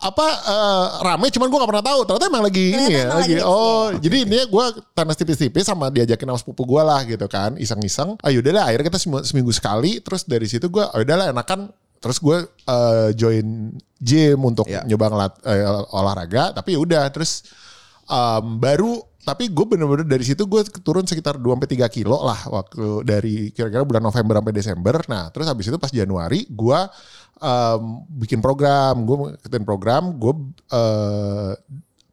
apa 0.04 0.26
eh, 0.44 0.86
rame, 1.00 1.32
cuman 1.32 1.48
gue 1.48 1.58
gak 1.64 1.70
pernah 1.72 1.86
tahu. 1.88 2.00
Ternyata 2.04 2.26
emang 2.28 2.44
lagi 2.44 2.66
Ternyata 2.68 2.84
ini 2.84 2.92
ya, 2.92 3.06
lagi. 3.08 3.34
lagi 3.34 3.34
oh, 3.40 3.88
jadi 3.96 4.16
ini 4.28 4.38
gue 4.44 4.64
tenis 4.92 5.16
tipis-tipis 5.16 5.64
sama 5.64 5.88
diajakin 5.88 6.28
sama 6.28 6.38
sepupu 6.38 6.68
gue 6.68 6.82
lah 6.84 7.00
gitu 7.08 7.24
kan, 7.24 7.56
iseng-iseng. 7.56 8.20
Ayo 8.20 8.44
udah 8.44 8.52
lah, 8.52 8.64
akhirnya 8.68 8.92
kita 8.92 9.00
seminggu, 9.24 9.52
sekali. 9.56 10.04
Terus 10.04 10.28
dari 10.28 10.44
situ 10.44 10.68
gue, 10.68 10.84
ayo 10.84 11.02
udah 11.08 11.16
lah 11.16 11.26
enakan. 11.32 11.72
Terus 12.04 12.20
gue 12.20 12.36
eh, 12.44 13.08
join 13.16 13.72
gym 13.96 14.38
untuk 14.44 14.68
Ya. 14.68 14.84
nyoba 14.84 15.08
ngelat, 15.08 15.32
eh, 15.48 15.64
olahraga. 15.96 16.52
Tapi 16.52 16.76
ya 16.76 16.80
udah, 16.84 17.04
terus 17.08 17.48
em, 18.04 18.60
baru 18.60 19.00
tapi 19.24 19.48
gue 19.48 19.64
bener-bener 19.64 20.04
dari 20.04 20.22
situ 20.22 20.44
gue 20.44 20.60
turun 20.84 21.08
sekitar 21.08 21.40
2-3 21.40 21.80
kilo 21.88 22.20
lah 22.20 22.44
waktu 22.52 23.02
dari 23.02 23.48
kira-kira 23.50 23.82
bulan 23.82 24.04
November 24.04 24.38
sampai 24.38 24.54
Desember. 24.54 24.96
Nah 25.08 25.32
terus 25.32 25.48
habis 25.48 25.66
itu 25.72 25.80
pas 25.80 25.88
Januari 25.88 26.44
gue 26.46 26.78
em, 27.40 27.82
bikin 28.20 28.44
program, 28.44 29.02
gue 29.08 29.16
ngikutin 29.40 29.64
program, 29.64 30.02
gue 30.20 30.34
eh, 30.70 31.52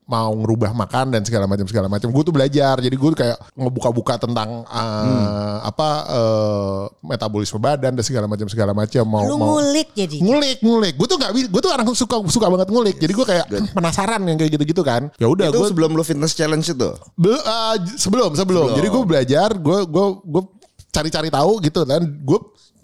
mau 0.03 0.34
ngerubah 0.34 0.74
makan 0.74 1.10
dan 1.10 1.22
segala 1.22 1.46
macam 1.46 1.63
segala 1.63 1.88
macam. 1.88 2.10
Gue 2.10 2.22
tuh 2.22 2.31
belajar, 2.31 2.75
jadi 2.77 2.91
gue 2.91 3.10
kayak 3.13 3.38
ngebuka-buka 3.53 4.17
tentang 4.17 4.63
eh, 4.63 5.58
apa 5.63 5.89
eh, 6.05 6.81
metabolisme 7.01 7.58
badan 7.58 7.93
dan 7.93 8.03
segala 8.03 8.25
macam 8.25 8.46
segala 8.46 8.72
macam. 8.72 9.03
Mau 9.03 9.24
Lu 9.24 9.36
mau 9.36 9.55
ngulik 9.55 9.93
jadi. 9.93 10.17
ngulik 10.20 10.58
ngulik 10.60 10.93
gue 10.96 11.08
tuh 11.08 11.15
nggak 11.15 11.31
gue 11.48 11.62
tuh 11.62 11.72
orang 11.72 11.88
suka 11.91 12.15
suka 12.25 12.48
banget 12.48 12.67
ngulik 12.67 12.96
jadi 12.96 13.13
gue 13.13 13.25
kayak 13.25 13.46
penasaran 13.72 14.22
yang 14.22 14.36
kayak 14.36 14.51
gitu 14.51 14.63
gitu 14.67 14.81
kan 14.81 15.08
ya 15.15 15.25
udah 15.25 15.48
Itu 15.48 15.58
gue 15.58 15.67
sebelum 15.70 15.91
lu 15.91 16.03
fitness 16.03 16.34
challenge 16.34 16.67
itu. 16.67 16.89
Be- 17.13 17.31
uh, 17.38 17.75
sebelum, 17.96 18.34
sebelum 18.34 18.67
Sebelum. 18.67 18.75
jadi 18.75 18.88
gue 18.89 19.03
belajar 19.05 19.50
gue 19.53 19.79
gue 19.86 20.05
gue 20.24 20.43
cari-cari 20.91 21.29
tahu 21.29 21.62
gitu 21.62 21.81
dan 21.84 22.03
gue 22.03 22.39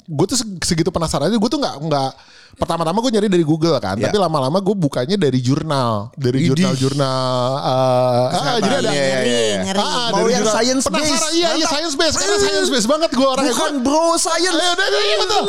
gue 0.07 0.25
tuh 0.25 0.39
seg- 0.39 0.63
segitu 0.63 0.87
penasaran 0.87 1.27
gue 1.27 1.49
tuh 1.49 1.59
nggak 1.59 1.75
nggak 1.83 2.11
pertama-tama 2.57 2.97
gue 2.99 3.11
nyari 3.13 3.29
dari 3.29 3.41
Google 3.41 3.77
kan 3.77 3.95
Iya. 3.95 4.09
tapi 4.09 4.17
lama-lama 4.17 4.57
gue 4.57 4.73
bukanya 4.73 5.13
dari 5.15 5.37
jurnal 5.37 6.09
dari 6.13 6.41
jurnal-jurnal 6.43 7.49
eh, 7.59 8.35
ah, 8.35 8.57
jadi 8.57 8.75
ada 8.77 8.89
Iya, 8.89 8.97
iya, 8.97 9.07
ngeri, 9.13 9.29
iya. 9.29 9.57
ngeri. 9.63 9.79
Ah, 9.79 10.07
Mau 10.09 10.17
dari 10.17 10.31
yang 10.31 10.41
jurnal. 10.41 10.55
science 10.55 10.83
Penasaran, 10.83 11.05
based. 11.07 11.29
Iya, 11.31 11.49
iya 11.53 11.65
science 11.67 11.95
based. 11.95 12.17
Karena 12.17 12.37
science 12.39 12.69
based 12.69 12.87
banget 12.87 13.09
gue 13.11 13.27
orangnya. 13.27 13.53
Bukan 13.53 13.73
Gua- 13.75 13.83
bro 13.83 14.05
science. 14.17 14.55
Ayo, 14.57 14.71
udah, 14.73 14.87
udah, 14.87 15.17
betul. 15.19 15.43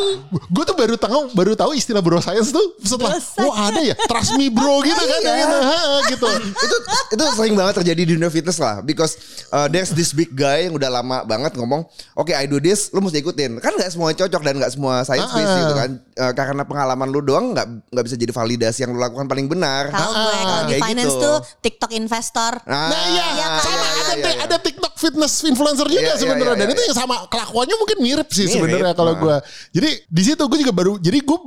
Gue 0.49 0.65
tuh 0.65 0.77
baru 0.77 0.95
tahu 0.97 1.21
baru 1.33 1.53
tahu 1.55 1.71
istilah 1.73 2.01
bro 2.01 2.19
science 2.19 2.51
tuh 2.51 2.67
setelah 2.81 3.17
Bro 3.19 3.47
oh 3.47 3.55
ada 3.55 3.81
ya 3.81 3.95
trust 4.05 4.35
me 4.35 4.49
bro 4.49 4.81
gitu 4.83 4.99
kan 4.99 5.21
Iya. 5.21 5.35
gitu, 5.39 5.57
Ha, 5.59 5.79
gitu. 6.09 6.29
itu 6.67 6.77
itu 7.11 7.23
sering 7.33 7.55
banget 7.55 7.75
terjadi 7.79 8.01
di 8.03 8.13
dunia 8.15 8.29
fitness 8.29 8.59
lah 8.59 8.81
because 8.81 9.17
uh, 9.49 9.65
there's 9.67 9.91
this 9.91 10.11
big 10.11 10.29
guy 10.31 10.67
yang 10.67 10.75
udah 10.75 10.91
lama 10.91 11.23
banget 11.23 11.55
ngomong 11.55 11.85
oke 12.15 12.31
I 12.31 12.45
do 12.45 12.59
this 12.59 12.91
lu 12.91 13.01
mesti 13.01 13.19
ikutin 13.19 13.59
kan 13.59 13.73
nggak 13.73 13.89
semua 13.89 14.11
cocok 14.11 14.41
dan 14.41 14.55
nggak 14.57 14.71
semua 14.71 15.03
science 15.03 15.31
based 15.31 15.49
Ah. 15.49 15.61
gitu 15.63 15.75
kan 15.75 15.91
Uh, 16.19 16.35
karena 16.35 16.63
pengalaman 16.63 16.98
lu 17.07 17.23
doang 17.23 17.55
nggak 17.55 17.93
nggak 17.93 18.05
bisa 18.05 18.17
jadi 18.17 18.33
validasi 18.33 18.79
yang 18.83 18.91
lu 18.91 18.99
lakukan 18.99 19.29
paling 19.29 19.47
benar 19.47 19.93
Tahu 19.93 20.11
gue 20.11 20.35
kalau 20.35 20.63
di 20.65 20.73
Kayak 20.75 20.83
finance 20.91 21.15
gitu. 21.15 21.23
tuh 21.23 21.37
TikTok 21.61 21.91
investor. 21.95 22.53
nah, 22.65 22.89
Nah 22.89 23.03
iya, 23.07 23.25
Iya 23.37 23.47
kan? 23.47 23.63
sama 23.63 23.87
ada 23.87 24.15
iya, 24.17 24.31
iya. 24.33 24.43
ada 24.43 24.57
TikTok 24.59 24.88
fitness 24.99 25.47
influencer 25.47 25.87
juga 25.87 26.03
Iya, 26.03 26.15
iya, 26.15 26.21
sebenarnya 26.21 26.55
iya, 26.55 26.61
dan 26.61 26.67
iya, 26.67 26.75
itu 26.75 26.83
iya. 26.83 26.89
yang 26.91 26.99
sama 26.99 27.17
kelakuannya 27.31 27.77
mungkin 27.79 27.99
mirip 28.03 28.29
sih 28.35 28.47
sebenarnya 28.51 28.95
kalau 28.97 29.15
nah. 29.15 29.21
gue. 29.21 29.37
Jadi 29.79 29.91
di 30.11 30.23
situ 30.25 30.43
gue 30.43 30.59
juga 30.59 30.73
baru 30.75 30.93
jadi 30.99 31.19
gue 31.23 31.39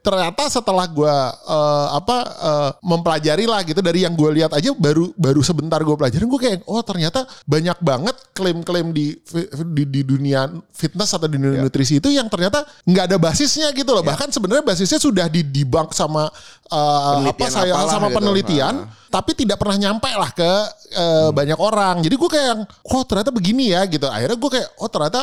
ternyata 0.00 0.42
setelah 0.48 0.86
gue 0.86 1.16
eh, 1.48 1.86
apa 1.96 2.16
eh, 2.22 2.70
mempelajari 2.84 3.44
lah 3.48 3.60
gitu 3.64 3.80
dari 3.80 4.04
yang 4.04 4.14
gue 4.14 4.30
lihat 4.42 4.52
aja 4.52 4.70
baru 4.76 5.10
baru 5.16 5.40
sebentar 5.42 5.82
gue 5.82 5.96
pelajarin 5.96 6.28
gue 6.28 6.40
kayak 6.40 6.58
oh 6.68 6.80
ternyata 6.84 7.24
banyak 7.44 7.78
banget 7.80 8.16
klaim-klaim 8.32 8.92
di 8.92 9.18
di, 9.72 9.82
di 9.88 10.00
dunia 10.04 10.46
fitness 10.72 11.16
atau 11.16 11.26
di 11.26 11.36
dunia 11.40 11.50
Iya. 11.52 11.64
nutrisi 11.64 11.94
itu 12.00 12.08
yang 12.10 12.26
ternyata 12.26 12.64
nggak 12.84 13.04
ada 13.12 13.16
basisnya 13.16 13.68
gitu 13.72 13.92
loh. 13.92 14.02
Bahkan 14.02 14.32
sebenarnya 14.32 14.64
basisnya 14.64 14.98
sudah 14.98 15.26
di 15.28 15.44
debunk 15.44 15.92
sama 15.92 16.28
eh, 16.68 17.28
apa 17.28 17.46
saya 17.48 17.74
sama 17.88 18.08
gitu. 18.08 18.16
penelitian 18.20 18.74
Ah. 18.82 18.88
tapi 19.12 19.36
tidak 19.36 19.60
pernah 19.60 19.76
nyampe 19.76 20.08
lah 20.08 20.30
ke 20.32 20.52
eh, 20.92 21.30
banyak 21.32 21.58
orang. 21.60 22.00
Jadi 22.00 22.14
gue 22.16 22.30
kayak, 22.30 22.51
yang, 22.52 22.60
oh 22.68 23.02
ternyata 23.08 23.32
begini 23.32 23.72
ya 23.72 23.82
gitu. 23.88 24.04
Akhirnya 24.06 24.36
gue 24.36 24.50
kayak, 24.52 24.68
oh 24.78 24.88
ternyata 24.92 25.20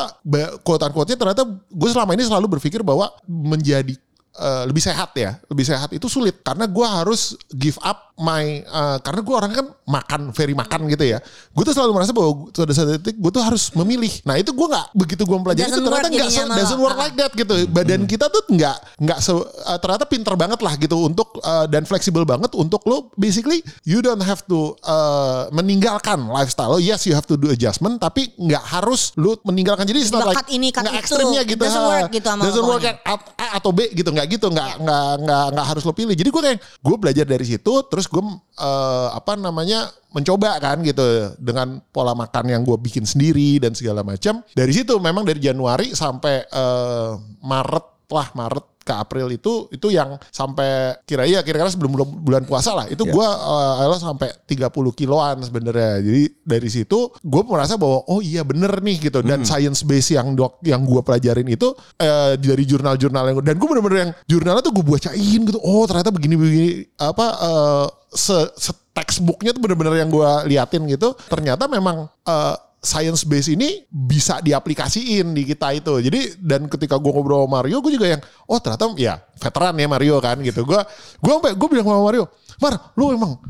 quote 0.66 0.84
quote 0.90 1.14
ternyata 1.14 1.46
gue 1.48 1.88
selama 1.88 2.12
ini 2.18 2.26
selalu 2.26 2.58
berpikir 2.58 2.82
bahwa 2.82 3.08
menjadi 3.24 3.94
eh, 4.32 4.62
lebih 4.64 4.80
sehat 4.80 5.10
ya, 5.14 5.38
lebih 5.46 5.64
sehat 5.64 5.90
itu 5.90 6.06
sulit 6.06 6.38
karena 6.40 6.64
gue 6.64 6.86
harus 6.86 7.34
give 7.50 7.80
up 7.80 8.12
my 8.16 8.44
eh, 8.60 8.98
karena 9.00 9.20
gue 9.20 9.34
orang 9.34 9.52
kan 9.52 9.66
makan 9.84 10.20
very 10.30 10.52
makan 10.52 10.86
gitu 10.86 11.04
ya. 11.06 11.18
Gue 11.50 11.64
tuh 11.64 11.72
selalu 11.72 11.96
merasa 11.96 12.12
bahwa 12.12 12.46
pada 12.48 12.70
satu 12.70 12.94
titik 12.96 13.16
gue 13.16 13.30
tuh 13.30 13.40
harus 13.40 13.72
memilih. 13.72 14.12
Nah 14.22 14.36
itu 14.36 14.52
gue 14.52 14.66
nggak 14.68 14.86
begitu 14.92 15.22
gue 15.24 15.36
mempelajari 15.36 15.66
itu 15.66 15.80
ternyata 15.80 16.08
nggak 16.08 16.30
doesn't 16.52 16.78
work 16.78 16.94
Ah. 16.94 17.02
like 17.02 17.16
that 17.16 17.32
gitu. 17.32 17.54
Badan 17.66 18.04
kita 18.04 18.28
tuh 18.28 18.44
nggak 18.46 18.76
nggak 19.00 19.18
se- 19.18 19.32
uh, 19.64 19.78
ternyata 19.80 20.04
pinter 20.04 20.36
banget 20.36 20.60
lah 20.60 20.76
gitu 20.76 21.00
untuk 21.00 21.40
uh, 21.40 21.64
dan 21.64 21.88
fleksibel 21.88 22.22
banget 22.22 22.52
untuk 22.52 22.84
lo 22.84 23.08
basically 23.16 23.64
you 23.82 23.98
don't 23.98 24.20
have 24.20 24.44
to 24.44 24.76
uh, 24.84 25.48
meninggalkan 25.50 26.28
lifestyle 26.28 26.76
lo. 26.76 26.78
Yes, 26.78 27.08
you 27.08 27.16
have 27.16 27.24
to 27.24 27.34
do 27.34 27.48
adjustment 27.48 27.96
tapi 27.96 28.30
nggak 28.36 28.62
harus 28.68 29.16
lo 29.16 29.40
meninggalkan. 29.42 29.88
Jadi 29.88 30.06
Bakat 30.10 30.44
like 30.44 30.50
ini, 30.52 30.68
nggak 30.68 30.96
ekstrimnya 31.00 31.42
gitu. 31.48 31.62
Doesn't 31.62 31.86
work 31.88 32.10
gitu 32.12 32.26
sama 32.26 32.42
lo 32.42 32.46
Doesn't 32.46 32.66
work 32.68 32.82
pokoknya. 32.84 32.94
at 33.08 33.22
A 33.38 33.46
atau 33.56 33.70
B 33.72 33.88
gitu 33.90 34.08
nggak 34.20 34.36
gitu 34.36 34.52
nggak 34.52 34.84
nggak 34.84 35.10
nggak 35.24 35.46
nggak 35.56 35.66
harus 35.72 35.82
lo 35.88 35.96
pilih. 35.96 36.12
Jadi 36.12 36.28
gue 36.28 36.42
kayak 36.44 36.58
gue 36.60 36.96
belajar 37.00 37.24
dari 37.24 37.44
situ 37.48 37.72
terus 37.88 38.04
gue 38.04 38.20
uh, 38.20 39.08
apa 39.16 39.40
namanya 39.40 39.88
mencoba 40.12 40.60
kan 40.60 40.84
gitu 40.84 41.32
dengan 41.40 41.80
pola 41.88 42.12
makan 42.12 42.44
yang 42.52 42.62
gue 42.66 42.76
bikin 42.76 43.08
sendiri 43.08 43.56
dan 43.56 43.72
segala 43.72 44.04
macam. 44.04 44.44
Dari 44.52 44.72
situ 44.76 45.00
memang 45.00 45.24
dari 45.24 45.38
Januari 45.40 45.94
sampai 45.94 46.44
eh, 46.50 47.10
Maret 47.46 47.86
lah 48.10 48.28
Maret 48.34 48.66
ke 48.90 48.94
April 48.98 49.30
itu 49.30 49.70
itu 49.70 49.94
yang 49.94 50.18
sampai 50.34 50.98
kira 51.06 51.22
iya 51.22 51.46
kira-kira 51.46 51.70
sebelum 51.70 51.94
bulan, 51.94 52.42
puasa 52.42 52.74
lah. 52.74 52.86
Itu 52.90 53.06
Ya. 53.06 53.14
gue 53.14 53.26
uh, 53.26 53.98
sampai 54.02 54.34
30 54.50 54.66
kiloan 54.98 55.38
sebenarnya. 55.46 56.02
Jadi 56.02 56.22
dari 56.42 56.68
situ 56.68 57.14
gue 57.22 57.42
merasa 57.46 57.78
bahwa 57.78 58.02
oh 58.10 58.18
iya 58.18 58.42
bener 58.42 58.82
nih 58.82 59.10
gitu. 59.10 59.22
Dan 59.22 59.46
science 59.46 59.86
base 59.86 60.18
yang 60.18 60.34
dok 60.34 60.58
yang 60.66 60.82
gue 60.82 61.00
pelajarin 61.06 61.46
itu 61.46 61.70
eh, 62.02 62.34
dari 62.34 62.64
jurnal-jurnal 62.66 63.24
yang 63.30 63.36
dan 63.46 63.54
gue 63.54 63.68
bener-bener 63.70 63.98
yang 64.10 64.12
jurnalnya 64.26 64.62
tuh 64.66 64.74
gue 64.74 64.84
bacain 64.84 65.40
gitu. 65.46 65.60
Oh 65.62 65.86
ternyata 65.86 66.10
begini-begini 66.10 66.98
apa 66.98 67.26
eh, 67.38 67.86
se, 68.10 68.36
se 68.58 68.72
textbooknya 68.90 69.54
tuh 69.54 69.62
bener-bener 69.62 70.02
yang 70.02 70.10
gue 70.10 70.30
liatin 70.50 70.82
gitu. 70.90 71.14
Ternyata 71.30 71.70
memang 71.70 72.10
eh, 72.26 72.56
science 72.80 73.28
base 73.28 73.52
ini 73.52 73.84
bisa 73.92 74.40
diaplikasiin 74.40 75.36
di 75.36 75.44
kita 75.44 75.76
itu. 75.76 76.00
Jadi 76.00 76.40
dan 76.40 76.64
ketika 76.64 76.96
gue 76.96 77.12
ngobrol 77.12 77.44
sama 77.44 77.60
Mario 77.60 77.84
gue 77.84 77.92
juga 77.92 78.08
yang 78.08 78.22
oh 78.48 78.56
ternyata 78.56 78.88
ya 78.96 79.20
veteran 79.36 79.76
ya 79.76 79.86
Mario 79.86 80.16
kan 80.18 80.40
gitu. 80.40 80.64
Gue 80.64 80.80
gue 81.20 81.32
sampai 81.32 81.52
gue 81.52 81.68
bilang 81.68 81.86
sama 81.86 82.02
Mario 82.02 82.24
Mar 82.60 82.94
lu 82.94 83.10
emang 83.10 83.40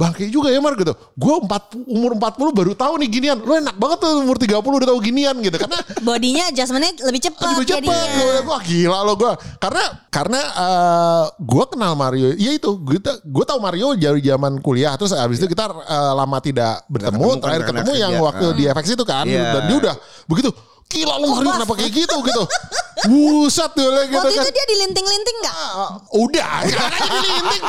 bangke 0.00 0.32
juga 0.32 0.48
ya 0.48 0.64
Mar 0.64 0.80
gitu. 0.80 0.96
Gue 1.12 1.44
empat 1.44 1.76
umur 1.84 2.16
40 2.16 2.56
baru 2.56 2.72
tahu 2.72 2.96
nih 3.04 3.08
ginian. 3.12 3.36
Lu 3.36 3.52
enak 3.52 3.76
banget 3.76 4.00
tuh 4.00 4.24
umur 4.24 4.40
30 4.40 4.56
udah 4.56 4.88
tahu 4.88 4.98
ginian 5.04 5.36
gitu. 5.44 5.60
Karena 5.60 5.76
Bodinya 6.08 6.48
adjustmentnya 6.48 7.04
lebih 7.04 7.20
cepat 7.28 7.52
lebih 7.60 7.68
cepat 7.68 8.06
gue 8.40 8.58
gila 8.64 9.04
lo 9.04 9.12
gue 9.12 9.28
karena 9.60 9.84
karena 10.08 10.40
eh, 10.40 11.24
gue 11.36 11.64
kenal 11.68 11.92
Mario 11.92 12.32
ya 12.32 12.56
itu 12.56 12.70
gue 12.80 12.96
gue 13.04 13.44
tahu 13.44 13.60
Mario 13.60 13.92
dari 13.92 14.24
zaman 14.24 14.56
kuliah 14.64 14.96
terus 14.96 15.12
abis 15.12 15.44
itu 15.44 15.52
kita 15.52 15.68
eh, 15.68 16.12
lama 16.16 16.40
tidak 16.40 16.80
bertemu 16.88 17.20
ketemu 17.20 17.28
kan 17.28 17.40
terakhir 17.44 17.62
ketemu 17.68 17.92
yang 17.92 18.12
kerja. 18.16 18.24
waktu 18.24 18.46
di 18.56 18.64
FX 18.72 18.86
itu 18.96 19.04
kan 19.04 19.24
Iya. 19.28 19.44
dan 19.52 19.62
dia 19.68 19.76
udah 19.76 19.94
begitu 20.24 20.50
gila 20.88 21.14
lo 21.20 21.26
Mario 21.36 21.50
kenapa 21.60 21.74
kayak 21.76 21.92
gitu? 21.92 22.16
Gitu 22.24 22.42
buset 23.08 23.70
tuh 23.72 23.88
gitu 24.04 24.16
Waktu 24.18 24.34
kan 24.34 24.44
itu 24.44 24.50
dia 24.50 24.66
dilinting-linting 24.68 25.36
nggak? 25.40 25.56
Ah, 25.56 25.90
udah 26.12 26.48
sekarang 26.68 26.92
aja 26.92 27.18
dilinting 27.22 27.64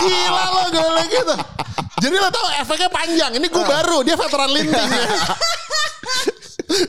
gila 0.00 0.44
lo 0.50 0.62
gue 0.68 0.82
bilang 0.82 1.08
gitu 1.08 1.34
jadi 2.00 2.14
lo 2.16 2.28
tau 2.28 2.48
efeknya 2.58 2.88
panjang 2.88 3.32
ini 3.36 3.46
gue 3.46 3.64
baru 3.64 3.98
dia 4.02 4.16
veteran 4.16 4.50
linting 4.50 4.88
ya. 4.90 5.06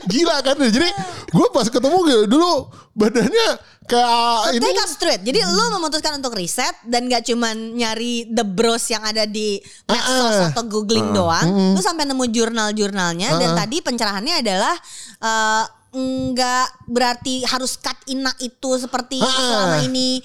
gila 0.06 0.36
kan 0.40 0.56
jadi 0.62 0.88
gue 1.32 1.46
pas 1.50 1.66
ketemu 1.66 1.98
gitu, 2.06 2.22
dulu 2.30 2.70
badannya 2.94 3.48
kayak 3.82 4.54
ini 4.54 4.62
Take 4.62 4.86
straight. 4.86 5.22
Jadi 5.26 5.42
lu 5.42 5.64
memutuskan 5.74 6.22
untuk 6.22 6.38
riset 6.38 6.70
dan 6.86 7.10
gak 7.10 7.26
cuman 7.26 7.74
nyari 7.74 8.30
the 8.30 8.46
bros 8.46 8.86
yang 8.86 9.02
ada 9.02 9.26
di 9.26 9.58
medsos 9.90 10.38
Ah, 10.38 10.38
ah. 10.46 10.50
atau 10.54 10.64
googling 10.70 11.10
doang. 11.10 11.74
Lu 11.74 11.80
sampai 11.82 12.06
nemu 12.06 12.24
jurnal-jurnalnya 12.30 13.36
dan 13.36 13.50
tadi 13.58 13.82
pencerahannya 13.82 14.38
adalah 14.38 14.74
eh, 15.18 15.64
nggak 15.92 16.66
berarti 16.86 17.44
harus 17.44 17.76
cut 17.76 17.96
inak 18.06 18.36
itu 18.38 18.70
seperti 18.76 19.16
ah. 19.16 19.28
selama 19.28 19.76
ini 19.84 20.24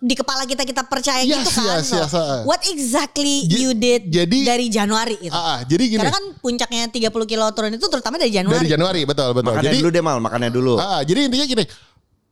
di 0.00 0.14
kepala 0.14 0.42
kita 0.42 0.62
kita 0.62 0.80
percaya 0.82 1.20
Yes, 1.20 1.44
gitu 1.44 1.60
kan. 1.60 1.76
yes, 1.76 1.92
yes, 1.92 2.12
ah. 2.14 2.40
What 2.42 2.64
exactly 2.64 3.44
J- 3.44 3.58
you 3.58 3.70
did 3.72 4.08
jadi- 4.08 4.46
dari 4.46 4.66
Januari 4.66 5.18
itu? 5.20 5.28
Ah, 5.28 5.44
ah, 5.50 5.58
jadi 5.60 5.82
gini. 5.84 6.00
Karena 6.00 6.14
kan 6.14 6.24
puncaknya 6.38 6.88
30 6.88 7.04
kilo 7.26 7.44
turun 7.52 7.68
itu 7.70 7.84
terutama 7.84 8.16
dari 8.16 8.32
Januari. 8.32 8.56
dari 8.56 8.70
Januari 8.70 9.00
betul 9.04 9.28
betul 9.32 9.50
makannya 9.52 9.68
jadi 9.68 9.76
dulu 9.76 9.90
deh 9.90 10.00
mal 10.00 10.18
makannya 10.18 10.50
dulu 10.50 10.72
Ah, 10.78 11.02
jadi 11.02 11.26
intinya 11.26 11.44
gini. 11.44 11.64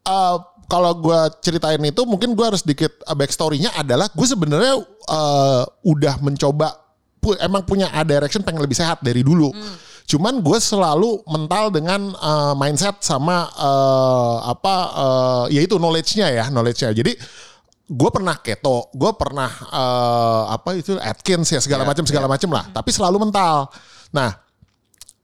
eh, 0.02 0.36
kalau 0.64 0.92
gue 0.96 1.20
ceritain 1.40 1.76
itu 1.78 2.02
mungkin 2.02 2.32
gue 2.32 2.46
harus 2.46 2.62
sedikit 2.62 2.88
uh, 3.02 3.12
backstory-nya 3.12 3.76
adalah 3.76 4.08
gue 4.08 4.24
sebenarnya 4.24 4.80
eh, 5.04 5.62
udah 5.84 6.14
mencoba 6.18 6.72
pu- 7.18 7.36
emang 7.36 7.60
punya 7.62 7.90
a 7.90 8.00
direction 8.00 8.40
pengen 8.40 8.62
lebih 8.62 8.74
sehat 8.74 8.98
dari 8.98 9.20
dulu. 9.20 9.52
Cuman 10.04 10.40
gue 10.40 10.58
selalu 10.58 11.22
mental 11.24 11.70
dengan 11.70 12.12
eh, 12.12 12.54
mindset 12.54 13.00
sama 13.00 13.48
eh, 13.48 14.36
apa 14.48 14.74
eh, 14.92 15.60
yaitu 15.60 15.78
knowledge-nya 15.78 16.28
ya, 16.28 16.44
knowledge-nya. 16.48 16.92
Jadi 16.92 17.12
gue 17.92 18.10
pernah 18.12 18.36
keto, 18.38 18.88
gue 18.92 19.12
pernah 19.14 19.48
eh, 19.48 20.42
apa 20.52 20.76
itu 20.76 20.96
Atkins 20.96 21.48
ya 21.50 21.60
segala 21.60 21.84
Ya, 21.84 21.88
macam 21.88 22.04
segala 22.04 22.26
macam 22.26 22.50
lah. 22.52 22.64
Tapi 22.70 22.90
selalu 22.92 23.28
mental. 23.28 23.68
Nah, 24.12 24.36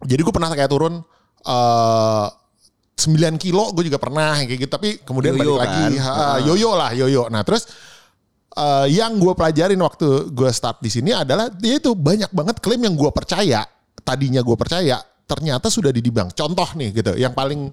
jadi 0.05 0.21
gue 0.23 0.33
pernah 0.33 0.49
kayak 0.51 0.71
turun 0.71 1.03
eh 1.43 2.29
9 2.99 3.15
kilo 3.39 3.71
gue 3.79 3.87
juga 3.87 4.03
pernah 4.03 4.35
kayak 4.43 4.59
gitu 4.59 4.73
tapi 4.75 4.99
kemudian 5.07 5.39
Yoyo 5.39 5.55
balik 5.55 5.71
lagi 5.71 5.83
kan? 6.03 6.03
ha, 6.03 6.11
Ah. 6.11 6.39
yoyo 6.43 6.75
lah 6.75 6.91
yoyo 6.91 7.31
nah 7.31 7.47
terus 7.47 7.63
eh, 8.59 8.87
yang 8.91 9.23
gue 9.23 9.31
pelajarin 9.39 9.79
waktu 9.79 10.35
gue 10.35 10.51
start 10.51 10.83
di 10.83 10.91
sini 10.91 11.15
adalah 11.15 11.47
dia 11.47 11.79
itu 11.79 11.95
banyak 11.95 12.27
banget 12.35 12.59
klaim 12.59 12.83
yang 12.83 12.99
gue 12.99 13.07
percaya 13.15 13.63
tadinya 14.09 14.41
gue 14.41 14.57
percaya 14.57 14.97
ternyata 15.29 15.69
sudah 15.69 15.93
didibang 15.93 16.33
contoh 16.33 16.65
nih 16.73 16.89
gitu 16.97 17.13
yang 17.21 17.37
paling 17.37 17.69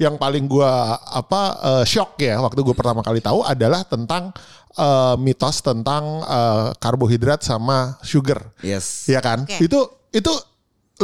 yang 0.00 0.16
paling 0.16 0.48
gue 0.48 0.70
apa 1.12 1.42
eh, 1.60 1.84
shock 1.84 2.16
ya 2.16 2.40
waktu 2.40 2.64
gue 2.64 2.72
pertama 2.72 3.04
kali 3.04 3.20
tahu 3.20 3.44
adalah 3.44 3.84
tentang 3.84 4.32
eh, 4.72 5.14
mitos 5.20 5.60
tentang 5.60 6.24
eh, 6.24 6.72
karbohidrat 6.80 7.44
sama 7.44 8.00
sugar 8.00 8.40
yes 8.64 9.04
Iya 9.04 9.20
kan? 9.20 9.44
Oke. 9.44 9.60
Itu 9.60 9.84
itu 10.16 10.32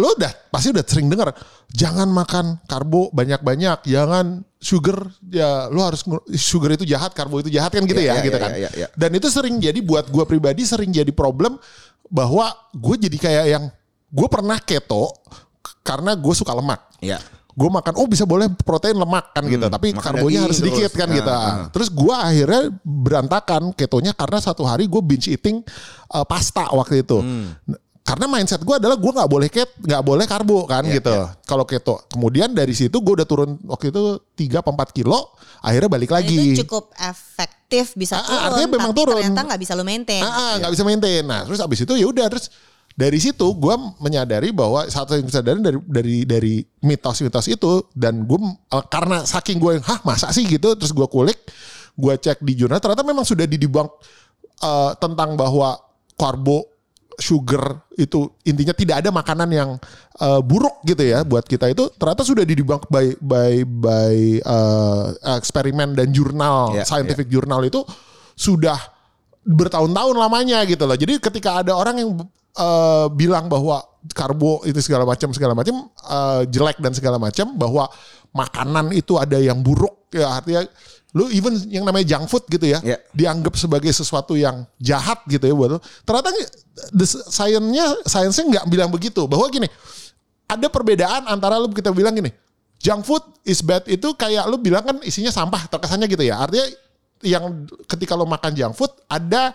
lo 0.00 0.14
udah 0.16 0.32
pasti 0.49 0.72
udah 0.72 0.87
sering 0.87 1.10
dengar 1.10 1.34
jangan 1.75 2.06
makan 2.08 2.62
karbo 2.64 3.10
banyak-banyak, 3.10 3.84
jangan 3.90 4.40
sugar 4.56 5.02
ya 5.28 5.66
lo 5.68 5.82
harus 5.82 6.06
sugar 6.38 6.78
itu 6.78 6.87
jahat, 6.87 7.10
karbo 7.12 7.42
itu 7.42 7.50
jahat 7.50 7.75
kan 7.75 7.82
gitu 7.84 7.99
Iya, 7.99 8.14
ya, 8.14 8.14
iya, 8.14 8.22
gitu 8.25 8.38
iya, 8.38 8.44
kan. 8.46 8.50
iya, 8.54 8.70
iya. 8.72 8.88
Dan 8.94 9.10
itu 9.18 9.26
sering 9.28 9.58
jadi 9.58 9.82
buat 9.82 10.08
gue 10.08 10.25
pribadi 10.25 10.62
sering 10.62 10.94
jadi 10.94 11.10
problem 11.10 11.58
bahwa 12.06 12.54
gue 12.70 12.96
jadi 13.06 13.18
kayak 13.18 13.44
yang 13.50 13.64
gue 14.11 14.29
pernah 14.29 14.59
keto 14.59 15.14
karena 15.81 16.12
gue 16.12 16.35
suka 16.35 16.52
lemak. 16.52 16.81
ya 17.00 17.19
gue 17.50 17.67
makan 17.69 17.93
oh 17.95 18.07
bisa 18.07 18.23
boleh 18.23 18.47
protein 18.57 18.95
lemak 18.95 19.33
kan 19.33 19.43
gitu 19.45 19.67
tapi 19.67 19.90
makan 19.90 20.00
karbonya 20.00 20.23
daging 20.33 20.45
harus 20.45 20.57
sedikit 20.57 20.87
terus. 20.87 20.97
kan 20.97 21.09
Nah, 21.09 21.14
gitu 21.14 21.31
nah. 21.31 21.57
terus 21.69 21.88
gue 21.90 22.14
akhirnya 22.14 22.62
berantakan 22.81 23.62
ketonya 23.73 24.12
karena 24.12 24.38
satu 24.38 24.62
hari 24.62 24.87
gue 24.87 25.00
binge 25.00 25.29
eating 25.29 25.61
uh, 26.09 26.23
pasta 26.23 26.71
waktu 26.71 27.02
itu 27.02 27.19
Hmm. 27.19 27.52
karena 28.00 28.26
mindset 28.26 28.59
gue 28.59 28.73
adalah 28.73 28.95
gue 28.95 29.12
nggak 29.12 29.29
boleh 29.29 29.49
ket 29.49 29.67
nggak 29.76 29.99
boleh 30.00 30.25
karbo 30.25 30.62
kan 30.64 30.83
Iya, 30.83 30.95
gitu 30.97 31.14
kalau 31.45 31.64
keto 31.64 32.07
kemudian 32.09 32.50
dari 32.50 32.73
situ 32.73 32.97
gue 32.97 33.12
udah 33.14 33.26
turun 33.26 33.59
waktu 33.64 33.90
itu 33.90 34.02
3 34.37 34.62
4 34.62 34.71
kilo 34.95 35.19
akhirnya 35.61 35.90
balik 35.90 36.09
Dan 36.09 36.17
lagi 36.17 36.37
itu 36.55 36.64
cukup 36.64 36.95
efektif 36.97 37.93
bisa 37.95 38.14
Ah, 38.14 38.25
turun. 38.25 38.40
artinya 38.47 38.69
memang 38.73 38.90
tapi 38.90 38.99
turun. 39.00 39.14
ternyata 39.21 39.40
nggak 39.45 39.61
bisa 39.61 39.73
lu 39.75 39.85
maintain. 39.85 40.23
Ah, 40.23 40.33
ah, 40.33 40.52
nggak 40.57 40.73
bisa 40.73 40.83
maintain. 40.83 41.23
Nah, 41.23 41.45
terus 41.45 41.61
abis 41.61 41.79
itu 41.81 41.93
ya 41.93 42.02
udah 42.05 42.26
terus 42.26 42.47
dari 42.99 43.18
situ 43.23 43.47
gue 43.56 43.75
menyadari 44.02 44.50
bahwa 44.50 44.85
satu 44.87 45.16
yang 45.16 45.26
kesadaran 45.26 45.62
dari 45.62 45.78
dari 45.87 46.16
dari 46.26 46.54
mitos-mitos 46.82 47.47
itu 47.49 47.87
dan 47.94 48.26
gue 48.26 48.38
karena 48.90 49.23
saking 49.25 49.62
gue 49.62 49.78
yang 49.78 49.85
hah 49.87 50.00
masa 50.02 50.28
sih 50.35 50.44
gitu 50.44 50.75
terus 50.75 50.90
gue 50.90 51.06
kulik 51.06 51.38
gue 51.97 52.14
cek 52.18 52.42
di 52.42 52.59
jurnal 52.59 52.82
ternyata 52.82 53.06
memang 53.06 53.23
sudah 53.23 53.47
didibang 53.47 53.88
eh, 54.62 54.92
tentang 54.99 55.38
bahwa 55.38 55.78
karbo 56.18 56.66
sugar 57.20 57.85
itu 58.00 58.32
intinya 58.49 58.73
tidak 58.73 59.04
ada 59.04 59.12
makanan 59.12 59.49
yang 59.52 59.70
eh, 60.18 60.40
buruk 60.40 60.82
gitu 60.88 61.04
ya 61.04 61.23
buat 61.23 61.44
kita 61.44 61.70
itu 61.70 61.92
ternyata 61.94 62.25
sudah 62.26 62.42
didibang 62.42 62.80
by 62.88 63.14
by 63.20 63.64
by 63.64 64.16
eh, 64.40 65.04
eksperimen 65.38 65.94
dan 65.94 66.11
jurnal 66.11 66.73
Ya, 66.75 66.85
scientific 66.85 67.28
jurnal 67.28 67.64
itu 67.64 67.85
sudah 68.35 68.76
bertahun-tahun 69.44 70.16
lamanya 70.16 70.64
gitu 70.68 70.85
loh. 70.85 70.97
Jadi 70.97 71.16
ketika 71.20 71.64
ada 71.64 71.73
orang 71.76 71.97
yang 72.00 72.11
eh, 72.57 73.07
bilang 73.14 73.47
bahwa 73.47 73.83
karbo 74.16 74.64
itu 74.64 74.80
segala 74.80 75.04
macam 75.04 75.28
segala 75.30 75.52
macam 75.52 75.87
eh, 75.90 76.42
jelek 76.49 76.80
dan 76.80 76.92
segala 76.97 77.21
macam 77.21 77.52
bahwa 77.54 77.87
makanan 78.30 78.95
itu 78.95 79.19
ada 79.19 79.37
yang 79.37 79.61
buruk 79.61 80.09
ya 80.14 80.38
artinya 80.38 80.62
lu 81.11 81.26
even 81.35 81.59
yang 81.66 81.83
namanya 81.83 82.14
junk 82.14 82.30
food 82.30 82.47
gitu 82.47 82.71
ya 82.71 82.78
Ya. 82.87 82.97
dianggap 83.11 83.59
sebagai 83.59 83.90
sesuatu 83.90 84.38
yang 84.38 84.62
jahat 84.78 85.19
gitu 85.26 85.42
ya 85.42 85.54
buat 85.59 85.75
lu. 85.75 85.78
Ternyata 86.07 86.30
the 86.95 87.02
science-nya 87.07 88.07
science-nya 88.07 88.45
nggak 88.47 88.66
bilang 88.71 88.90
begitu 88.95 89.26
bahwa 89.26 89.50
gini 89.50 89.66
ada 90.47 90.66
perbedaan 90.71 91.26
antara 91.26 91.59
lu 91.59 91.66
kita 91.75 91.90
bilang 91.90 92.14
gini 92.14 92.30
junk 92.78 93.02
food 93.02 93.26
is 93.42 93.59
bad 93.59 93.83
itu 93.90 94.14
kayak 94.14 94.47
lu 94.47 94.57
bilang 94.62 94.87
kan 94.87 94.97
isinya 95.02 95.35
sampah 95.35 95.66
terkesannya 95.66 96.07
gitu 96.07 96.23
ya 96.23 96.47
artinya 96.47 96.66
yang 97.26 97.66
ketika 97.90 98.14
lu 98.14 98.25
makan 98.25 98.54
junk 98.54 98.75
food 98.78 98.95
ada 99.11 99.50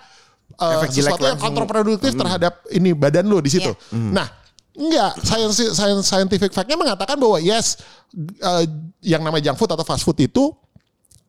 uh, 0.56 0.80
Efek 0.80 0.90
sesuatu 0.94 1.22
yang 1.22 1.36
langsung. 1.36 1.52
kontraproduktif 1.52 2.12
terhadap 2.14 2.54
ini 2.70 2.92
badan 2.92 3.25
lu 3.25 3.40
di 3.40 3.50
situ 3.50 3.72
Iya. 3.90 4.12
nah 4.12 4.28
enggak 4.72 5.12
science, 5.22 5.56
science 5.72 6.04
scientific 6.04 6.52
fact-nya 6.52 6.75
mengatakan 6.75 7.16
bahwa 7.16 7.40
yes 7.40 7.80
uh, 8.40 8.64
yang 9.00 9.22
namanya 9.22 9.50
junk 9.50 9.58
food 9.58 9.72
atau 9.72 9.84
fast 9.84 10.04
food 10.04 10.20
itu 10.20 10.52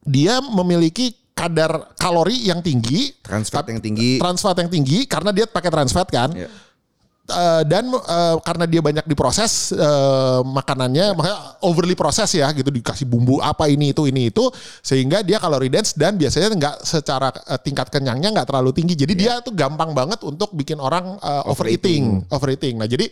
dia 0.02 0.38
memiliki 0.40 1.14
kadar 1.30 1.92
kalori 1.94 2.42
yang 2.42 2.58
tinggi 2.58 3.12
Trans 3.20 3.46
fat 3.46 3.68
yang 3.68 3.78
tinggi. 3.78 4.16
trans 4.16 4.40
fat 4.40 4.56
yang 4.56 4.66
tinggi 4.66 5.04
karena 5.04 5.30
dia 5.30 5.44
pakai 5.44 5.68
trans 5.68 5.92
fat 5.92 6.08
kan 6.08 6.32
Iya. 6.32 6.48
Eh, 7.26 7.62
dan 7.66 7.90
eh, 7.90 8.36
karena 8.38 8.70
dia 8.70 8.78
banyak 8.78 9.02
diproses 9.02 9.74
eh, 9.74 10.40
makanannya 10.46 11.10
makanya 11.18 11.38
overly 11.58 11.98
proses 11.98 12.30
ya 12.30 12.46
gitu. 12.54 12.70
Dikasih 12.70 13.02
bumbu 13.02 13.42
apa 13.42 13.66
ini 13.66 13.90
itu 13.90 14.06
ini 14.06 14.30
itu. 14.30 14.46
Sehingga 14.78 15.26
dia 15.26 15.42
kalori 15.42 15.66
dense 15.66 15.98
dan 15.98 16.14
biasanya 16.14 16.54
nggak 16.54 16.76
secara 16.86 17.34
eh, 17.34 17.58
tingkat 17.58 17.90
kenyangnya 17.90 18.30
nggak 18.30 18.46
terlalu 18.46 18.70
tinggi. 18.70 18.94
Jadi 18.94 19.12
dia 19.18 19.42
tuh 19.42 19.50
gampang 19.58 19.90
banget 19.90 20.22
untuk 20.22 20.54
bikin 20.54 20.78
orang 20.78 21.18
eh, 21.18 21.50
overeating. 21.50 22.30
Overeating. 22.30 22.78
Nah 22.78 22.86
jadi 22.86 23.10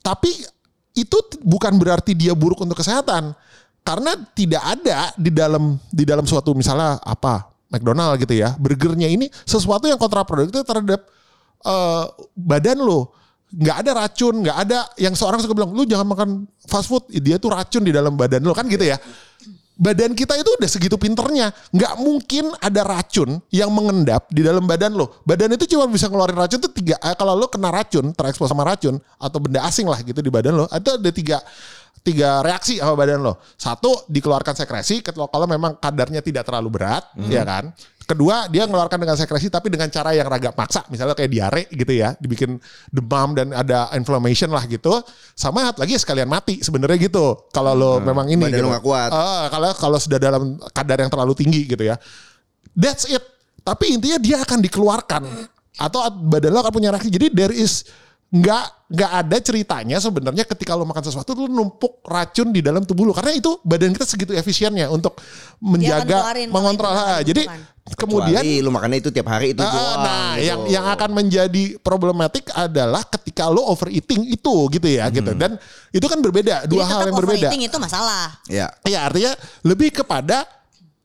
tapi 0.00 0.32
itu 0.96 1.18
bukan 1.44 1.76
berarti 1.76 2.16
dia 2.16 2.32
buruk 2.32 2.64
untuk 2.64 2.80
kesehatan. 2.80 3.36
Karena 3.84 4.16
tidak 4.32 4.64
ada 4.64 5.12
di 5.14 5.28
dalam 5.28 5.76
di 5.92 6.08
dalam 6.08 6.24
suatu 6.24 6.56
misalnya 6.56 6.98
apa 7.04 7.52
McDonald 7.68 8.16
gitu 8.16 8.32
ya 8.32 8.56
burgernya 8.56 9.12
ini 9.12 9.28
sesuatu 9.44 9.84
yang 9.86 10.00
kontraproduktif 10.00 10.64
terhadap 10.64 11.04
eh, 11.62 12.04
badan 12.32 12.80
lo 12.80 13.25
nggak 13.56 13.76
ada 13.82 13.90
racun 14.04 14.34
nggak 14.44 14.58
ada 14.68 14.78
yang 15.00 15.16
seorang 15.16 15.40
suka 15.40 15.56
bilang 15.56 15.72
lu 15.72 15.88
jangan 15.88 16.04
makan 16.04 16.28
fast 16.68 16.92
food. 16.92 17.08
Dia 17.08 17.40
tuh 17.40 17.56
racun 17.56 17.82
di 17.82 17.92
dalam 17.92 18.12
badan 18.14 18.44
lo 18.44 18.52
kan 18.52 18.68
gitu 18.68 18.84
ya. 18.84 19.00
Badan 19.76 20.16
kita 20.16 20.40
itu 20.40 20.48
udah 20.56 20.68
segitu 20.72 20.96
pinternya 20.96 21.52
nggak 21.68 22.00
mungkin 22.00 22.48
ada 22.64 22.80
racun 22.80 23.36
yang 23.52 23.68
mengendap 23.68 24.24
di 24.32 24.40
dalam 24.40 24.64
badan 24.64 24.96
lo 24.96 25.20
badan 25.28 25.52
itu 25.52 25.68
cuma 25.76 25.84
bisa 25.84 26.08
ngeluarin 26.08 26.32
racun 26.32 26.64
tuh 26.64 26.72
tiga 26.72 26.96
eh, 26.96 27.12
kalau 27.12 27.36
lo 27.36 27.44
kena 27.52 27.68
racun 27.68 28.08
terekspos 28.16 28.48
sama 28.48 28.64
racun 28.64 28.96
atau 29.20 29.36
benda 29.36 29.60
asing 29.68 29.84
lah 29.84 30.00
gitu 30.00 30.24
di 30.24 30.32
badan 30.32 30.56
lo 30.56 30.64
itu 30.64 30.90
ada 30.96 31.10
tiga 31.12 31.44
tiga 32.00 32.40
reaksi 32.40 32.80
sama 32.80 32.96
badan 32.96 33.20
lo 33.20 33.36
satu 33.60 34.08
dikeluarkan 34.08 34.56
sekresi 34.56 35.04
kalau 35.04 35.44
memang 35.44 35.76
kadarnya 35.76 36.24
tidak 36.24 36.48
terlalu 36.48 36.80
berat 36.80 37.04
ya 37.28 37.44
kan 37.44 37.76
kedua 38.06 38.46
dia 38.46 38.70
mengeluarkan 38.70 39.02
dengan 39.02 39.18
sekresi 39.18 39.50
tapi 39.50 39.66
dengan 39.66 39.90
cara 39.90 40.14
yang 40.14 40.30
agak 40.30 40.54
maksa 40.54 40.86
misalnya 40.88 41.18
kayak 41.18 41.30
diare 41.30 41.62
gitu 41.74 41.90
ya 41.90 42.14
dibikin 42.22 42.54
demam 42.88 43.34
dan 43.34 43.50
ada 43.50 43.90
inflammation 43.98 44.54
lah 44.54 44.62
gitu 44.70 45.02
sama 45.34 45.74
lagi 45.74 45.98
sekalian 45.98 46.30
mati 46.30 46.62
sebenarnya 46.62 47.10
gitu 47.10 47.50
kalau 47.50 47.74
lo 47.74 47.98
memang 47.98 48.30
ini 48.30 48.46
badan 48.46 48.62
gitu. 48.62 48.70
lo 48.70 48.80
kuat. 48.80 49.10
Ah, 49.10 49.50
kalau 49.50 49.70
kalau 49.74 49.98
sudah 49.98 50.18
dalam 50.22 50.56
kadar 50.70 51.02
yang 51.02 51.10
terlalu 51.10 51.34
tinggi 51.34 51.66
gitu 51.66 51.82
ya. 51.82 51.98
That's 52.72 53.10
it. 53.10 53.22
Tapi 53.66 53.98
intinya 53.98 54.22
dia 54.22 54.38
akan 54.46 54.62
dikeluarkan 54.62 55.22
atau 55.76 56.00
badan 56.30 56.54
lo 56.54 56.62
akan 56.62 56.72
punya 56.72 56.94
reaksi. 56.94 57.10
Jadi 57.10 57.26
there 57.34 57.50
is 57.50 57.82
nggak 58.36 58.64
nggak 58.86 59.12
ada 59.18 59.36
ceritanya 59.38 59.98
sebenarnya 59.98 60.46
ketika 60.46 60.74
lo 60.74 60.86
makan 60.86 61.02
sesuatu 61.02 61.34
lo 61.34 61.46
numpuk 61.46 62.06
racun 62.06 62.50
di 62.50 62.62
dalam 62.62 62.82
tubuh 62.82 63.02
lo 63.02 63.10
karena 63.10 63.34
itu 63.34 63.58
badan 63.62 63.90
kita 63.90 64.06
segitu 64.06 64.30
efisiennya 64.32 64.86
untuk 64.88 65.18
menjaga 65.58 66.22
keluarin 66.22 66.48
mengontrol. 66.50 66.90
Ah, 66.90 67.18
jadi 67.18 67.46
bukan. 67.46 67.60
kemudian 67.94 68.42
Kecuali 68.42 68.62
lu 68.62 68.70
makannya 68.70 68.98
itu 68.98 69.10
tiap 69.10 69.26
hari 69.26 69.54
itu 69.54 69.62
Ah, 69.62 69.70
doang. 69.70 69.98
nah, 70.02 70.30
gitu. 70.34 70.46
yang 70.46 70.60
yang 70.70 70.86
akan 70.90 71.10
menjadi 71.12 71.64
problematik 71.78 72.46
adalah 72.50 73.02
ketika 73.06 73.46
lo 73.46 73.62
overeating 73.66 74.26
itu 74.26 74.54
gitu 74.70 74.86
ya 74.86 75.06
gitu. 75.10 75.34
Dan 75.34 75.54
itu 75.90 76.06
kan 76.06 76.18
berbeda, 76.18 76.66
dua 76.66 76.82
Jadi 76.82 76.90
hal 76.90 76.98
tetap 76.98 77.08
yang 77.10 77.16
berbeda. 77.18 77.38
overeating 77.46 77.62
itu 77.66 77.76
masalah. 77.78 78.38
Ya. 78.46 78.66
Ya 78.82 79.02
artinya 79.02 79.32
lebih 79.62 79.90
kepada 79.94 80.46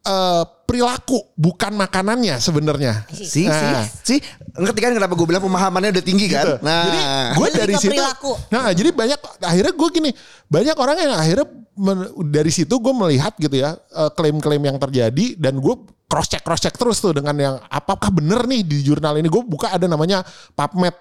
eh, 0.01 0.43
perilaku 0.71 1.19
bukan 1.35 1.75
makanannya 1.75 2.35
sebenarnya. 2.37 3.03
Si, 3.07 3.43
Nah. 3.43 3.83
si, 3.83 4.15
si, 4.15 4.15
ngerti 4.53 4.79
kan 4.79 4.91
kenapa 4.91 5.11
gue 5.11 5.27
bilang 5.27 5.43
pemahamannya 5.43 5.91
udah 5.91 6.01
tinggi 6.01 6.25
kan? 6.25 6.45
Gitu. 6.47 6.55
Nah, 6.61 6.81
Jadi 6.81 6.99
gue 7.35 7.47
dari 7.53 7.73
situ. 7.75 7.91
perilaku. 7.91 8.31
Nah 8.49 8.71
jadi 8.71 8.89
banyak 8.89 9.19
akhirnya 9.41 9.73
gue 9.73 9.89
gini 9.91 10.09
banyak 10.47 10.75
orang 10.75 10.95
yang 10.97 11.11
akhirnya 11.13 11.47
men- 11.73 12.07
dari 12.27 12.49
situ 12.49 12.71
gue 12.71 12.93
melihat 12.93 13.35
gitu 13.35 13.53
ya 13.53 13.75
eh, 13.75 14.11
klaim-klaim 14.11 14.61
yang 14.61 14.77
terjadi 14.77 15.35
dan 15.35 15.57
gue 15.57 15.75
cross 16.05 16.27
check 16.27 16.41
cross 16.41 16.59
check 16.59 16.73
terus 16.73 16.97
tuh 16.97 17.11
dengan 17.11 17.31
yang 17.33 17.55
apakah 17.65 18.09
bener 18.09 18.43
nih 18.43 18.61
di 18.61 18.81
jurnal 18.81 19.15
ini 19.15 19.27
gue 19.27 19.39
buka 19.41 19.71
ada 19.71 19.85
namanya 19.85 20.23
PubMed 20.51 20.95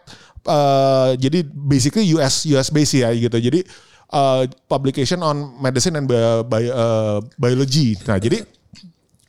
eh, 0.44 1.10
jadi 1.16 1.38
basically 1.44 2.10
US 2.12 2.46
US 2.48 2.68
base 2.68 2.94
ya 2.96 3.10
gitu 3.10 3.34
jadi 3.34 3.60
eh, 4.08 4.42
publication 4.64 5.18
on 5.20 5.36
medicine 5.58 5.94
and 5.94 6.06
bio- 6.06 6.42
bio- 6.42 6.70
eh, 6.70 7.18
biology 7.36 7.98
nah 8.04 8.16
jadi 8.16 8.42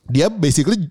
dia 0.04 0.26
basically 0.26 0.88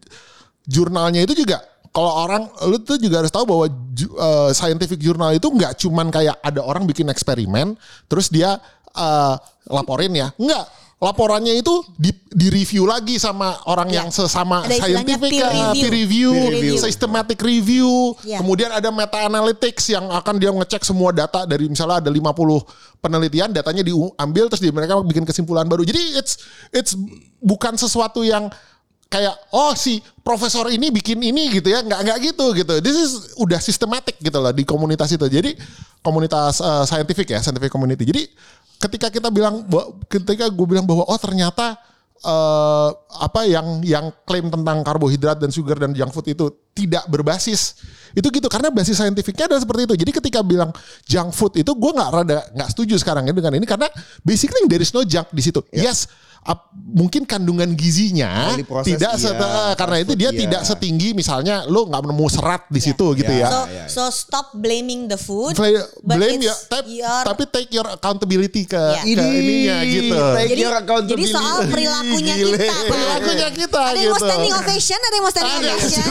jurnalnya 0.63 1.21
itu 1.21 1.33
juga 1.33 1.59
kalau 1.91 2.23
orang 2.23 2.43
lu 2.65 2.79
tuh 2.79 2.95
juga 2.95 3.19
harus 3.19 3.29
tahu 3.29 3.43
bahwa 3.43 3.65
ju- 3.91 4.13
eh, 4.13 4.49
scientific 4.51 4.97
journal 4.97 5.31
itu 5.31 5.43
nggak 5.43 5.75
cuman 5.77 6.07
kayak 6.07 6.39
ada 6.39 6.61
orang 6.61 6.85
bikin 6.85 7.07
eksperimen 7.07 7.75
terus 8.05 8.27
dia 8.27 8.55
eh, 8.91 9.35
laporin 9.67 10.11
ya 10.11 10.31
enggak 10.35 10.63
laporannya 11.01 11.57
itu 11.57 11.81
di, 11.97 12.13
di 12.29 12.53
review 12.53 12.85
lagi 12.85 13.17
sama 13.17 13.57
orang 13.65 13.89
Ya. 13.89 14.05
yang 14.05 14.13
sesama 14.13 14.61
Ada 14.61 14.77
scientific 14.77 15.33
peer 15.33 15.41
eh, 15.41 15.49
review. 15.49 15.73
peer 15.73 15.89
review, 15.91 16.29
Peer 16.31 16.53
review. 16.53 16.75
systematic 16.77 17.39
review 17.41 17.89
Ya. 18.21 18.37
kemudian 18.37 18.69
ada 18.69 18.87
meta 18.87 19.17
analytics 19.19 19.89
yang 19.89 20.05
akan 20.07 20.37
dia 20.37 20.53
ngecek 20.53 20.85
semua 20.85 21.09
data 21.09 21.43
dari 21.43 21.65
misalnya 21.65 21.99
ada 21.99 22.07
50 22.07 22.21
penelitian 23.01 23.49
datanya 23.49 23.81
diambil 23.81 24.45
terus 24.47 24.61
di 24.61 24.69
mereka 24.69 25.01
bikin 25.01 25.25
kesimpulan 25.25 25.65
baru 25.65 25.81
jadi 25.81 25.99
it's 26.15 26.37
it's 26.69 26.93
bukan 27.41 27.73
sesuatu 27.73 28.21
yang 28.21 28.53
kayak 29.11 29.35
oh 29.51 29.75
si 29.75 29.99
profesor 30.23 30.71
ini 30.71 30.87
bikin 30.87 31.19
ini 31.19 31.51
gitu 31.51 31.67
ya. 31.67 31.83
Nggak 31.83 31.99
nggak 32.07 32.17
gitu 32.31 32.45
gitu. 32.55 32.73
This 32.79 32.95
is 32.95 33.11
udah 33.35 33.59
sistematik 33.59 34.15
gitu 34.23 34.39
loh 34.39 34.55
di 34.55 34.63
komunitas 34.63 35.11
itu. 35.11 35.27
Jadi 35.27 35.59
komunitas 35.99 36.63
eh, 36.63 36.83
scientific 36.87 37.27
ya 37.27 37.43
scientific 37.43 37.67
community. 37.67 38.07
Jadi 38.07 38.23
ketika 38.79 39.11
kita 39.11 39.27
bilang 39.27 39.67
ketika 40.07 40.47
gue 40.47 40.65
bilang 40.65 40.87
bahwa 40.87 41.03
oh 41.03 41.19
ternyata 41.19 41.75
eh, 42.23 42.89
apa 43.19 43.41
yang 43.51 43.83
yang 43.83 44.15
klaim 44.23 44.47
tentang 44.47 44.79
karbohidrat 44.87 45.43
dan 45.43 45.51
sugar 45.51 45.75
dan 45.75 45.91
junk 45.91 46.15
food 46.15 46.31
itu 46.31 46.47
tidak 46.71 47.03
berbasis 47.11 47.83
itu 48.15 48.27
gitu. 48.31 48.47
Karena 48.47 48.71
basis 48.71 48.95
saintifiknya 48.95 49.51
adalah 49.51 49.59
seperti 49.59 49.91
itu. 49.91 49.95
Jadi 50.07 50.11
ketika 50.23 50.39
bilang 50.39 50.71
junk 51.03 51.35
food 51.35 51.59
itu 51.59 51.75
gue 51.75 51.91
nggak 51.91 52.09
rada 52.15 52.47
nggak 52.55 52.69
setuju 52.71 52.95
sekarang 52.95 53.27
ya 53.27 53.35
dengan 53.35 53.59
ini. 53.59 53.67
Karena 53.67 53.91
basically 54.23 54.63
there 54.71 54.79
is 54.79 54.95
no 54.95 55.03
junk 55.03 55.27
di 55.35 55.43
situ. 55.43 55.59
Yes 55.75 56.07
ap- 56.41 56.73
mungkin 56.73 57.21
kandungan 57.21 57.69
gizinya 57.71 58.57
tidak 58.81 59.13
iya. 59.13 59.19
sete- 59.19 59.75
karena 59.75 59.97
itu 59.99 60.13
dia 60.13 60.27
Iya. 60.27 60.39
tidak 60.41 60.61
setinggi 60.63 61.13
misalnya 61.13 61.63
lo 61.65 61.85
nggak 61.85 62.01
nemu 62.03 62.25
serat 62.27 62.65
di 62.67 62.81
situ 62.81 63.13
gitu 63.13 63.29
Iya. 63.29 63.39
ya. 63.39 63.47
So, 63.47 63.59
iya, 63.61 63.69
iya. 63.71 63.85
so 63.87 64.03
stop 64.09 64.47
blaming 64.51 65.05
the 65.05 65.15
food. 65.15 65.53
Play- 65.53 65.77
blame 66.01 66.41
ya, 66.41 66.55
tapi, 66.67 66.97
your- 66.97 67.23
tapi 67.23 67.43
take 67.47 67.69
your 67.69 67.85
accountability 67.87 68.65
ke, 68.65 68.73
Iya. 68.75 69.03
ke 69.05 69.25
ininya 69.29 69.77
gitu. 69.83 70.17
Take 70.33 70.49
jadi, 70.49 70.61
your 70.61 70.75
accountability. 70.75 71.21
jadi 71.21 71.25
soal 71.31 71.57
perilakunya 71.67 72.33
Gile. 72.35 72.57
kita. 72.57 72.75
Perilakunya 72.87 73.47
kita 73.53 73.79
Ada 73.79 73.91
yang 73.95 74.09
mau 74.09 74.17
gitu. 74.17 74.27
standing 74.27 74.53
ovation, 74.55 74.99
ada 74.99 75.13
yang 75.13 75.23
mau 75.23 75.31
standing 75.31 75.55
Ada. 75.55 75.69
ovation. 75.71 76.09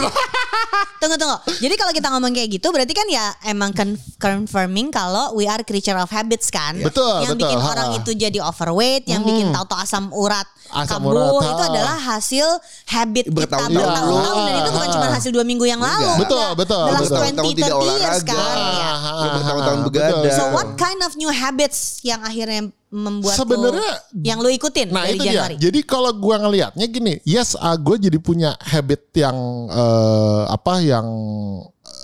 tunggu 1.01 1.15
tunggu. 1.17 1.37
Jadi 1.59 1.75
kalau 1.75 1.91
kita 1.91 2.07
ngomong 2.09 2.31
kayak 2.31 2.49
gitu, 2.51 2.67
berarti 2.69 2.93
kan 2.93 3.07
ya 3.07 3.25
emang 3.43 3.71
con- 3.71 3.97
confirming 4.17 4.87
kalau 4.89 5.33
we 5.33 5.43
are 5.43 5.61
creature 5.61 5.97
of 5.97 6.07
habits 6.07 6.47
kan. 6.47 6.77
Betul, 6.77 7.25
Yang 7.25 7.33
betul. 7.35 7.41
bikin 7.43 7.59
Ha. 7.59 7.67
orang 7.67 7.87
itu 7.97 8.11
jadi 8.13 8.39
overweight, 8.39 9.03
yang 9.05 9.21
bikin 9.21 9.49
tahu-tahu 9.49 9.79
asam 9.79 10.03
urat 10.21 10.45
Asam 10.69 11.01
kambuh 11.03 11.11
urat, 11.35 11.51
itu 11.51 11.63
ha. 11.63 11.67
adalah 11.67 11.97
hasil 11.99 12.47
habit 12.87 13.25
kita 13.27 13.35
Bertahun-tahun 13.43 14.37
dan 14.39 14.53
itu 14.55 14.71
bukan 14.71 14.87
lalu. 14.87 14.95
cuma 14.95 15.07
hasil 15.09 15.31
dua 15.31 15.43
minggu 15.43 15.65
yang 15.65 15.81
lalu. 15.81 16.07
Betul, 16.15 16.47
betul, 16.55 16.83
last 16.87 17.01
betul. 17.03 17.19
20, 17.19 17.27
Bertahun-tahun 17.27 17.51
tidak 17.51 17.67
30 17.67 17.75
years 17.75 17.83
olahraga. 17.83 18.31
kan. 18.31 18.55
Ya. 18.55 18.63
Ah, 18.63 18.95
ah, 18.95 19.11
Udah 19.11 19.31
bertahun-tahun 19.35 19.75
ah, 19.75 19.85
begadang. 19.85 20.21
betul. 20.21 20.37
So 20.37 20.43
what 20.51 20.69
kind 20.75 20.99
of 21.01 21.11
new 21.15 21.27
habits 21.27 21.79
yang 22.01 22.21
akhirnya 22.21 22.61
membuat 22.87 23.35
Sebenarnya- 23.35 23.97
lu, 24.07 24.19
yang 24.21 24.39
lu 24.39 24.49
ikutin 24.49 24.87
Nah 24.89 25.03
dari 25.03 25.15
itu 25.15 25.23
Januari? 25.25 25.55
dia. 25.55 25.63
Jadi 25.67 25.79
kalau 25.83 26.11
gua 26.13 26.35
ngelihatnya 26.39 26.85
gini, 26.85 27.13
yes, 27.23 27.55
uh, 27.55 27.75
gue 27.75 27.95
jadi 27.99 28.17
punya 28.17 28.55
habit 28.61 29.11
yang 29.13 29.35
eh, 29.67 30.43
apa 30.47 30.73
yang 30.79 31.05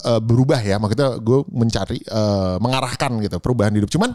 eh, 0.04 0.20
berubah 0.20 0.60
ya. 0.60 0.76
Maksudnya 0.76 1.16
gue 1.18 1.40
mencari 1.48 2.00
eh, 2.00 2.56
mengarahkan 2.58 3.12
gitu 3.20 3.38
perubahan 3.38 3.72
hidup. 3.72 3.88
Cuman 3.88 4.12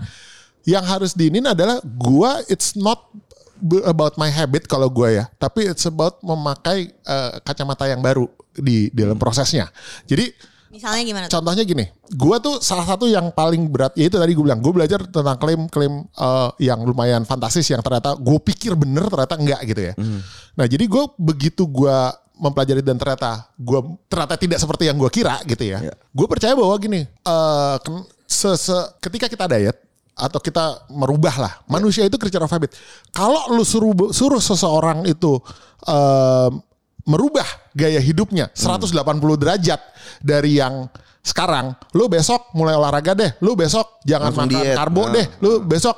yang 0.63 0.81
harus 0.83 1.13
diinin 1.13 1.43
adalah 1.45 1.77
gua 1.83 2.39
it's 2.47 2.73
not 2.73 3.11
about 3.83 4.15
my 4.17 4.27
habit 4.27 4.67
kalau 4.67 4.87
gua 4.87 5.09
ya, 5.09 5.25
tapi 5.37 5.71
it's 5.71 5.87
about 5.87 6.19
memakai 6.21 6.91
eh, 6.91 7.33
kacamata 7.41 7.87
yang 7.87 7.99
baru 7.99 8.27
di 8.53 8.91
dalam 8.91 9.17
prosesnya. 9.17 9.71
Jadi 10.05 10.29
Misalnya 10.73 11.05
gimana? 11.05 11.25
tuh? 11.29 11.37
Contohnya 11.37 11.63
gini, 11.63 11.85
gua 12.17 12.41
tuh 12.41 12.57
salah 12.59 12.83
satu 12.83 13.05
yang 13.05 13.29
paling 13.29 13.69
berat 13.69 13.93
ya 13.93 14.09
itu 14.09 14.17
tadi 14.17 14.33
gue 14.33 14.41
bilang, 14.41 14.57
gue 14.57 14.73
belajar 14.73 15.05
tentang 15.05 15.37
klaim-klaim 15.37 16.09
eh, 16.09 16.51
yang 16.65 16.81
lumayan 16.81 17.23
fantastis 17.23 17.69
yang 17.69 17.85
ternyata 17.85 18.17
gue 18.17 18.39
pikir 18.41 18.73
bener 18.73 19.05
ternyata 19.07 19.37
enggak 19.37 19.61
gitu 19.69 19.93
ya. 19.93 19.95
Nah 20.57 20.65
jadi 20.65 20.85
gue 20.89 21.05
begitu 21.21 21.69
gua 21.69 22.17
mempelajari 22.33 22.81
dan 22.83 22.97
ternyata 22.97 23.53
gue 23.55 23.81
ternyata 24.09 24.35
tidak 24.35 24.59
seperti 24.59 24.89
yang 24.89 24.97
gue 24.97 25.13
kira 25.13 25.39
gitu 25.45 25.63
ya. 25.63 25.79
Iya. 25.79 25.95
Gue 26.11 26.27
percaya 26.27 26.57
bahwa 26.57 26.73
gini, 26.81 27.05
eh, 27.05 27.77
se- 28.25 28.57
se- 28.59 28.89
ketika 28.99 29.29
kita 29.29 29.45
diet 29.47 29.77
atau 30.13 30.39
kita 30.39 30.87
merubah 30.89 31.35
lah, 31.41 31.53
manusia 31.67 32.05
itu 32.05 32.17
creature 32.17 32.41
of 32.41 32.51
habit. 32.51 32.73
Kalau 33.09 33.49
lu 33.51 33.65
suruh 33.65 34.13
suruh 34.13 34.39
seseorang 34.39 35.05
itu 35.05 35.41
eh, 35.85 36.51
merubah 37.03 37.47
gaya 37.73 37.99
hidupnya 37.99 38.53
180 38.53 38.95
derajat 39.41 39.81
dari 40.23 40.61
yang 40.61 40.87
sekarang, 41.23 41.73
lu 41.95 42.11
besok 42.11 42.51
mulai 42.53 42.75
olahraga 42.75 43.15
deh, 43.15 43.31
lu 43.41 43.55
besok 43.55 44.03
jangan 44.03 44.35
Langsung 44.35 44.51
makan 44.51 44.63
diet. 44.67 44.77
karbo 44.77 45.03
Nah. 45.07 45.13
deh, 45.15 45.27
lu 45.39 45.51
besok 45.63 45.97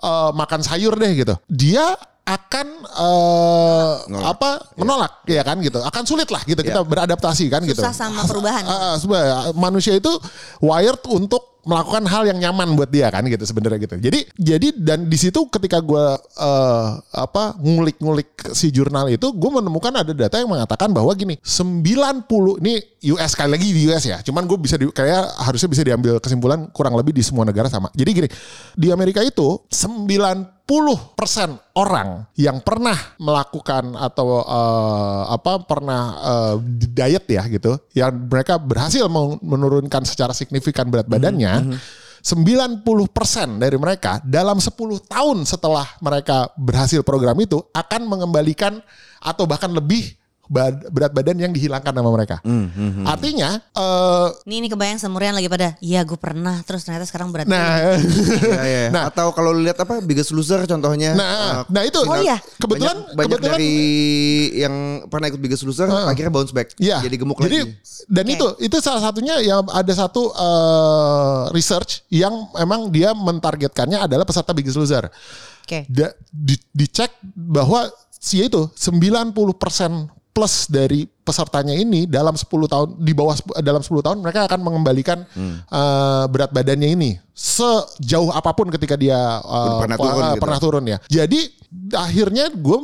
eh, 0.00 0.30
makan 0.32 0.60
sayur 0.62 0.94
deh 0.94 1.12
gitu. 1.12 1.34
Dia 1.46 1.94
akan 2.22 2.66
eh, 2.86 3.92
Nolak. 4.06 4.26
apa 4.30 4.50
menolak 4.78 5.12
ya 5.26 5.42
kan 5.42 5.58
gitu 5.58 5.82
akan 5.82 6.02
sulit 6.06 6.30
lah 6.30 6.38
gitu 6.46 6.62
kita 6.62 6.86
beradaptasi 6.86 7.50
kan 7.50 7.58
gitu 7.66 7.82
Susah 7.82 7.90
sama 7.90 8.22
perubahan. 8.22 8.62
Ah, 8.62 8.74
ah, 8.74 8.94
sebenarnya 8.94 9.50
manusia 9.52 9.98
itu 9.98 10.10
wired 10.62 11.02
untuk 11.10 11.49
melakukan 11.64 12.04
hal 12.08 12.22
yang 12.24 12.38
nyaman 12.40 12.72
buat 12.76 12.88
dia 12.88 13.12
kan 13.12 13.24
gitu 13.28 13.44
sebenarnya 13.44 13.78
gitu. 13.84 13.96
Jadi 14.00 14.20
jadi 14.36 14.68
dan 14.76 15.06
di 15.06 15.18
situ 15.20 15.46
ketika 15.52 15.80
gue 15.80 16.04
eh, 16.18 16.88
apa 17.16 17.56
ngulik-ngulik 17.60 18.52
si 18.56 18.72
jurnal 18.72 19.12
itu 19.12 19.32
gue 19.32 19.50
menemukan 19.50 19.92
ada 20.00 20.12
data 20.12 20.40
yang 20.40 20.50
mengatakan 20.50 20.92
bahwa 20.92 21.12
gini 21.12 21.36
90 21.42 22.64
ini 22.64 22.74
US 23.12 23.32
sekali 23.32 23.50
lagi 23.56 23.66
di 23.72 23.80
US 23.88 24.04
ya. 24.04 24.18
Cuman 24.24 24.44
gue 24.44 24.58
bisa 24.60 24.76
di, 24.76 24.88
kayak 24.88 25.40
harusnya 25.44 25.68
bisa 25.68 25.82
diambil 25.84 26.20
kesimpulan 26.20 26.68
kurang 26.72 26.96
lebih 26.96 27.12
di 27.12 27.24
semua 27.24 27.44
negara 27.44 27.68
sama. 27.68 27.92
Jadi 27.92 28.10
gini 28.12 28.28
di 28.76 28.88
Amerika 28.92 29.20
itu 29.24 29.60
90 29.68 30.59
orang 31.74 32.30
yang 32.38 32.62
pernah 32.62 32.94
melakukan 33.18 33.98
atau 33.98 34.46
eh, 34.46 35.22
apa 35.34 35.66
pernah 35.66 36.02
eh, 36.22 36.54
diet 36.94 37.26
ya 37.26 37.42
gitu 37.50 37.74
yang 37.98 38.14
mereka 38.30 38.56
berhasil 38.62 39.10
men- 39.10 39.42
menurunkan 39.42 40.06
secara 40.06 40.30
signifikan 40.30 40.86
berat 40.86 41.10
badannya 41.10 41.74
90% 42.20 42.84
dari 43.56 43.76
mereka 43.80 44.20
dalam 44.22 44.60
10 44.60 44.76
tahun 45.08 45.38
setelah 45.48 45.88
mereka 46.04 46.52
berhasil 46.54 47.00
program 47.00 47.34
itu 47.40 47.58
akan 47.72 48.04
mengembalikan 48.06 48.78
atau 49.24 49.48
bahkan 49.48 49.72
lebih 49.72 50.19
bad- 50.50 50.90
berat 50.90 51.14
badan 51.14 51.38
yang 51.38 51.52
dihilangkan 51.54 51.94
sama 51.94 52.10
mereka. 52.10 52.42
Artinya 53.06 53.62
eh, 53.62 54.28
Ini 54.50 54.54
ini 54.58 54.68
kebayang 54.68 54.98
semurian 54.98 55.30
lagi 55.32 55.46
pada, 55.46 55.78
iya 55.78 56.02
gue 56.02 56.18
pernah 56.18 56.58
terus 56.66 56.82
ternyata 56.82 57.06
sekarang 57.06 57.30
berat. 57.30 57.46
nah 57.46 57.94
Iya, 57.94 58.62
iya. 58.66 58.86
Nah. 58.94 59.06
atau 59.06 59.30
kalau 59.30 59.54
lihat 59.54 59.78
apa 59.78 60.02
Biggest 60.02 60.34
Loser 60.34 60.66
contohnya. 60.66 61.14
Nah, 61.14 61.30
eh, 61.30 61.52
nah 61.70 61.82
itu. 61.86 62.02
Oh 62.02 62.18
iya. 62.18 62.42
Kebetulan 62.58 62.98
banyak, 62.98 63.14
banyak 63.14 63.38
kebetulan 63.38 63.54
dari 63.54 63.72
yang 64.58 64.74
pernah 65.06 65.26
ikut 65.30 65.38
Biggest 65.40 65.62
Loser 65.62 65.86
akhirnya 65.86 66.32
bounce 66.34 66.50
back. 66.50 66.74
Iya. 66.76 66.98
Jadi 67.00 67.14
gemuk 67.14 67.38
Jadi, 67.38 67.62
lagi. 67.62 67.70
Dan 68.10 68.24
Oke. 68.26 68.34
itu 68.34 68.46
itu 68.66 68.76
salah 68.82 69.00
satunya 69.00 69.38
yang 69.38 69.62
ada 69.70 69.92
satu 69.94 70.34
eh, 70.34 71.42
research 71.54 72.02
yang 72.10 72.50
memang 72.58 72.90
dia 72.90 73.14
mentargetkannya 73.14 74.02
adalah 74.02 74.26
peserta 74.26 74.50
Biggest 74.50 74.74
Loser. 74.74 75.06
Oke. 75.62 75.86
Da- 75.86 76.10
di, 76.34 76.58
dicek 76.74 77.14
bahwa 77.30 77.86
si 78.10 78.42
itu 78.42 78.66
90% 78.74 79.32
plus 80.30 80.66
dari 80.66 81.04
pesertanya 81.20 81.72
ini 81.72 82.06
dalam 82.06 82.32
10 82.32 82.46
tahun 82.46 82.88
di 82.96 83.10
bawah 83.10 83.34
dalam 83.58 83.78
10 83.78 83.90
tahun 84.00 84.18
mereka 84.18 84.46
akan 84.46 84.60
mengembalikan 84.60 85.26
eh, 85.66 86.24
berat 86.26 86.50
badannya 86.50 86.90
ini 86.90 87.10
sejauh 87.32 88.30
apa 88.30 88.52
pun 88.52 88.68
ketika 88.68 88.94
dia 88.94 89.16
eh, 89.38 89.78
Pernah 89.80 89.96
turun 89.96 90.14
eh, 90.16 90.28
gitu. 90.28 90.40
pernah 90.40 90.58
turun 90.58 90.84
ya. 90.84 90.98
Jadi 91.06 91.40
akhirnya 91.92 92.50
gue 92.50 92.78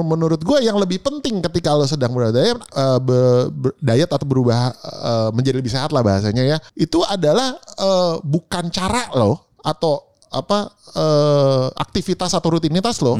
menurut 0.00 0.40
gue 0.40 0.58
yang 0.60 0.76
lebih 0.76 0.98
penting 0.98 1.40
ketika 1.42 1.72
lo 1.72 1.84
sedang 1.84 2.10
berdiet 2.10 2.56
eh, 2.56 2.98
be- 2.98 3.48
ber- 3.50 3.76
diet 3.78 4.08
atau 4.08 4.24
berubah 4.24 4.72
eh, 4.72 5.28
menjadi 5.30 5.56
lebih 5.56 5.70
sehat 5.70 5.88
lah 5.88 6.00
bahasanya 6.00 6.42
ya 6.42 6.56
itu 6.74 7.00
adalah 7.02 7.52
eh, 7.56 8.14
bukan 8.22 8.68
cara 8.68 9.12
lo 9.12 9.40
atau 9.60 10.04
apa 10.28 10.68
eh, 10.92 11.66
aktivitas 11.74 12.32
atau 12.32 12.48
rutinitas 12.50 13.00
lo 13.00 13.16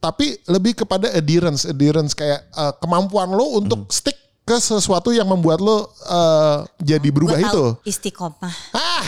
tapi 0.00 0.40
lebih 0.48 0.82
kepada 0.82 1.12
adherence 1.12 1.68
adherence 1.68 2.16
kayak 2.16 2.40
eh, 2.42 2.72
kemampuan 2.80 3.28
lo 3.30 3.60
untuk 3.60 3.86
stick 3.92 4.16
ke 4.42 4.56
sesuatu 4.58 5.12
yang 5.12 5.28
membuat 5.28 5.60
lo 5.60 5.86
eh, 5.92 6.56
jadi 6.82 7.08
berubah 7.12 7.38
itu 7.38 7.64
Istiqomah. 7.84 8.54
ah 8.74 9.04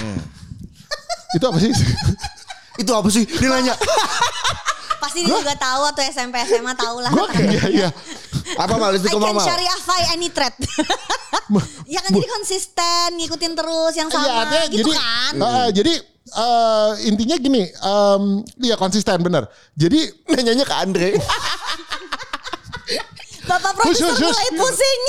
itu 1.37 1.45
apa 1.49 1.59
sih 1.59 1.73
Itu 2.81 2.93
apa 2.97 3.09
sih? 3.13 3.25
Dia 3.29 3.49
nanya. 3.53 3.75
Pasti 4.97 5.27
dia 5.27 5.35
juga 5.35 5.53
tahu 5.59 5.83
atau 5.93 6.03
SMP 6.09 6.41
SMA 6.47 6.73
tahu 6.79 6.97
lah. 7.05 7.11
gue 7.11 7.27
kayak 7.35 7.69
iya 7.75 7.89
apa 8.57 8.75
mal 8.77 8.93
I 8.93 8.99
istiqomah 8.99 9.29
can 9.31 9.37
mal? 9.39 9.47
syariah 9.47 9.81
any 10.13 10.29
threat. 10.29 10.55
ya 11.95 12.01
kan 12.01 12.11
jadi 12.13 12.29
konsisten, 12.29 13.09
ngikutin 13.19 13.53
terus 13.57 13.95
yang 13.97 14.09
sama 14.09 14.25
Iya, 14.25 14.33
artinya 14.45 14.67
gitu 14.69 14.79
jadi, 14.81 14.93
kan. 14.95 15.33
eh, 15.37 15.69
jadi 15.73 15.93
eh, 16.33 16.91
intinya 17.09 17.37
gini, 17.37 17.63
em, 17.67 18.23
iya 18.63 18.77
konsisten 18.77 19.19
bener. 19.21 19.49
Jadi 19.75 20.01
Nanyanya 20.33 20.65
ke 20.65 20.75
Andre. 20.75 21.09
Bapak 23.43 23.75
produser 23.75 24.07
hush, 24.15 24.23
hush. 24.23 24.31
mulai 24.31 24.51
pusing. 24.55 25.03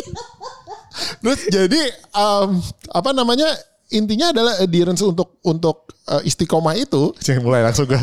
terus 1.22 1.39
jadi 1.50 1.82
em, 1.93 2.50
apa 2.89 3.10
namanya 3.13 3.50
intinya 3.89 4.34
adalah 4.34 4.54
adherence 4.58 5.02
untuk 5.06 5.38
untuk 5.46 5.93
eh, 6.10 6.22
istiqomah 6.26 6.74
itu. 6.76 7.13
Saya 7.22 7.38
mulai 7.39 7.62
langsung 7.62 7.86
gue 7.86 8.00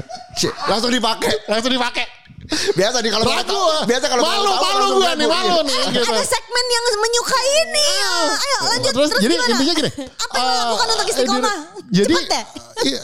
langsung 0.70 0.90
dipakai. 0.90 1.34
langsung 1.50 1.70
dipakai. 1.74 2.19
Biasa 2.50 2.96
nih 2.98 3.10
kalau 3.10 3.24
Ragu, 3.24 3.46
tahu- 3.46 3.86
biasa 3.86 4.06
kalau 4.10 4.22
malu 4.22 4.50
tahu 4.50 4.62
malu 4.64 4.86
gue 4.98 5.10
nih 5.16 5.28
malu 5.30 5.56
nih. 5.62 5.80
Gitu. 5.94 6.10
Ada 6.10 6.24
segmen 6.26 6.64
yang 6.66 6.84
menyukai 6.98 7.48
ini. 7.62 7.86
Ayo 8.34 8.58
lanjut 8.66 8.92
terus, 8.92 9.10
jadi 9.16 9.34
gimana? 9.34 9.50
intinya 9.54 9.74
gini. 9.78 9.90
Apa 10.18 10.34
yang 10.34 10.50
lo 10.50 10.62
lakukan 10.66 10.86
eh, 10.86 10.92
untuk 10.92 11.08
istiqomah? 11.08 11.56
Jadi 11.90 12.14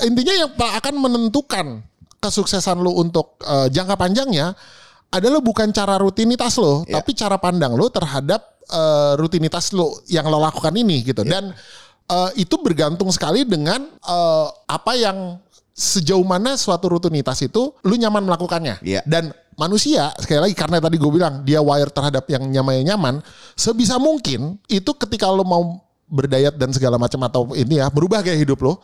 intinya 0.04 0.34
yang 0.34 0.50
akan 0.52 0.94
menentukan 0.96 1.66
kesuksesan 2.18 2.76
lu 2.78 2.92
untuk 2.92 3.38
eh, 3.42 3.68
jangka 3.70 3.94
panjangnya 3.94 4.56
adalah 5.06 5.38
bukan 5.38 5.70
cara 5.70 5.96
rutinitas 5.96 6.58
lo, 6.58 6.82
Iya. 6.82 6.98
tapi 6.98 7.14
cara 7.14 7.38
pandang 7.38 7.78
lo 7.78 7.86
terhadap 7.86 8.58
eh, 8.66 9.12
rutinitas 9.14 9.70
lo 9.70 10.02
yang 10.10 10.26
lo 10.26 10.42
lakukan 10.42 10.74
ini 10.74 11.06
gitu. 11.06 11.22
Iya. 11.22 11.30
Dan 11.38 11.44
eh, 12.06 12.30
itu 12.36 12.58
bergantung 12.58 13.08
sekali 13.14 13.46
dengan 13.46 13.86
eh, 13.86 14.46
apa 14.66 14.92
yang 14.98 15.38
sejauh 15.76 16.24
mana 16.24 16.56
suatu 16.56 16.88
rutinitas 16.88 17.44
itu 17.44 17.76
lu 17.84 17.94
nyaman 18.00 18.24
melakukannya. 18.24 18.80
Iya. 18.80 19.04
Dan 19.04 19.30
manusia 19.60 20.08
sekali 20.16 20.48
lagi 20.48 20.56
karena 20.56 20.80
tadi 20.80 20.96
gue 20.96 21.12
bilang 21.12 21.44
dia 21.44 21.60
wire 21.60 21.92
terhadap 21.92 22.24
yang 22.32 22.48
nyaman 22.48 22.82
nyaman, 22.82 23.14
sebisa 23.52 24.00
mungkin 24.00 24.56
itu 24.72 24.90
ketika 24.96 25.28
lo 25.28 25.44
mau 25.44 25.85
berdayat 26.06 26.54
dan 26.54 26.70
segala 26.70 26.96
macam 26.96 27.18
atau 27.26 27.50
ini 27.52 27.82
ya 27.82 27.90
merubah 27.90 28.22
gaya 28.22 28.38
hidup 28.38 28.62
lo, 28.62 28.78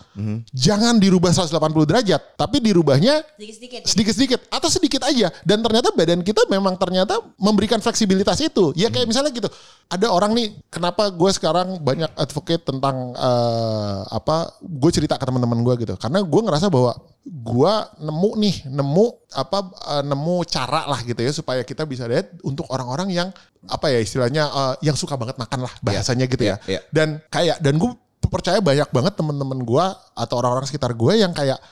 jangan 0.50 0.98
dirubah 0.98 1.30
180 1.30 1.54
derajat, 1.87 2.20
tapi 2.35 2.58
dirubahnya 2.58 3.22
Sedikit-sedikit. 3.38 3.80
sedikit-sedikit 3.87 4.40
atau 4.50 4.68
sedikit 4.68 5.02
aja. 5.06 5.30
Dan 5.46 5.62
ternyata 5.62 5.94
badan 5.94 6.26
kita 6.26 6.44
memang 6.50 6.74
ternyata 6.74 7.22
memberikan 7.38 7.78
fleksibilitas 7.78 8.42
itu. 8.42 8.74
Ya 8.74 8.90
kayak 8.90 9.06
misalnya 9.06 9.30
gitu 9.30 9.46
ada 9.87 10.06
orang 10.08 10.32
nih 10.35 10.56
kenapa 10.72 11.12
gue 11.12 11.30
sekarang 11.30 11.78
banyak 11.78 12.11
advocate 12.18 12.64
tentang 12.64 13.14
eh, 13.14 14.00
apa 14.11 14.56
gue 14.58 14.90
cerita 14.90 15.14
ke 15.14 15.24
teman-teman 15.24 15.62
gue 15.62 15.74
gitu. 15.87 15.94
Karena 16.00 16.20
gue 16.24 16.40
ngerasa 16.42 16.66
bahwa 16.72 16.96
gue 17.22 17.74
nemu 18.02 18.30
nih 18.42 18.56
nemu 18.66 19.06
apa 19.30 19.58
eh, 19.94 20.02
nemu 20.02 20.37
cara 20.50 20.90
lah 20.90 21.00
gitu 21.06 21.22
ya 21.22 21.30
supaya 21.30 21.62
kita 21.62 21.87
bisa 21.87 22.11
diet 22.11 22.35
untuk 22.42 22.66
orang-orang 22.66 23.14
yang 23.14 23.28
apa 23.70 23.94
ya 23.94 24.02
istilahnya 24.02 24.50
eh, 24.50 24.74
yang 24.90 24.98
suka 24.98 25.14
banget 25.14 25.38
makan 25.38 25.66
lah 25.66 25.72
bahasanya 25.87 26.26
gitu 26.26 26.42
ya 26.42 26.58
iya, 26.66 26.78
iya. 26.78 26.80
dan 26.90 27.22
kayak 27.30 27.62
dan 27.62 27.78
gue 27.78 27.90
percaya 28.26 28.58
banyak 28.58 28.88
banget 28.90 29.14
teman-teman 29.14 29.61
gue 29.62 29.85
atau 30.18 30.35
orang-orang 30.40 30.66
sekitar 30.66 30.96
gue 30.96 31.12
yang 31.20 31.30
kayak 31.30 31.62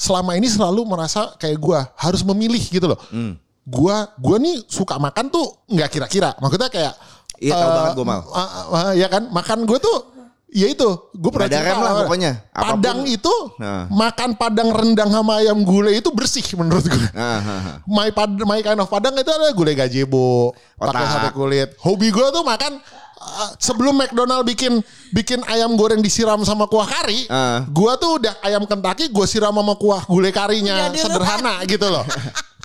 selama 0.00 0.32
ini 0.38 0.48
selalu 0.48 0.88
merasa 0.88 1.34
kayak 1.36 1.58
gue 1.60 1.78
harus 2.00 2.22
memilih 2.24 2.62
gitu 2.72 2.88
loh. 2.88 3.00
Hmm. 3.12 3.36
Gua 3.68 4.08
gua 4.16 4.40
nih 4.40 4.64
suka 4.66 4.96
makan 4.96 5.28
tuh 5.28 5.44
nggak 5.68 5.88
kira-kira. 5.92 6.32
Maksudnya 6.40 6.72
kayak 6.72 6.94
Iya, 7.40 7.56
tahu 7.56 7.68
eh, 7.68 7.76
banget 7.76 7.92
gua 7.96 8.06
mau. 8.08 8.22
ah, 8.36 8.48
ah, 8.68 8.92
ya 8.92 9.08
kan 9.08 9.28
makan 9.32 9.64
gue 9.64 9.78
tuh 9.80 10.09
ya 10.50 10.66
itu 10.66 10.88
gue 11.10 11.30
pernah 11.30 11.46
ada 11.46 11.60
rem 11.60 11.78
lah 11.78 11.92
pokoknya. 12.02 12.32
Apa 12.50 12.74
pun. 12.74 12.82
Padang 12.82 12.98
itu 13.04 13.34
Nah. 13.56 13.86
makan 13.88 14.30
padang 14.34 14.68
rendang 14.70 15.08
sama 15.08 15.38
ayam 15.38 15.62
gulai 15.62 15.98
itu 15.98 16.10
bersih 16.10 16.42
menurut 16.54 16.82
gue. 16.82 17.06
Ah, 17.12 17.22
ah, 17.22 17.40
ah. 17.40 17.76
My, 17.84 18.10
pad, 18.10 18.34
my 18.36 18.58
kind 18.58 18.76
of 18.76 18.86
padang 18.86 19.14
itu 19.14 19.28
ada 19.28 19.50
gulai 19.50 19.72
gazebo, 19.72 20.50
pakai 20.74 21.02
Otak. 21.02 21.12
sate 21.12 21.30
kulit. 21.30 21.68
Hobi 21.78 22.08
gue 22.08 22.26
tuh 22.30 22.42
makan 22.42 22.82
uh, 23.16 23.50
sebelum 23.56 23.94
McDonald 23.94 24.42
bikin 24.42 24.82
bikin 25.10 25.38
ayam 25.44 25.74
goreng 25.74 26.00
disiram 26.00 26.40
sama 26.42 26.66
kuah 26.66 26.86
kari, 26.86 27.26
Ah. 27.26 27.62
gua 27.66 27.94
tuh 27.94 28.18
udah 28.18 28.34
ayam 28.40 28.64
Kentucky 28.64 29.06
gue 29.06 29.26
siram 29.26 29.52
sama 29.52 29.74
kuah 29.74 30.02
gulai 30.04 30.30
karinya 30.30 30.88
duluan. 30.88 30.98
sederhana 30.98 31.54
gitu 31.64 31.86
loh. 31.86 32.02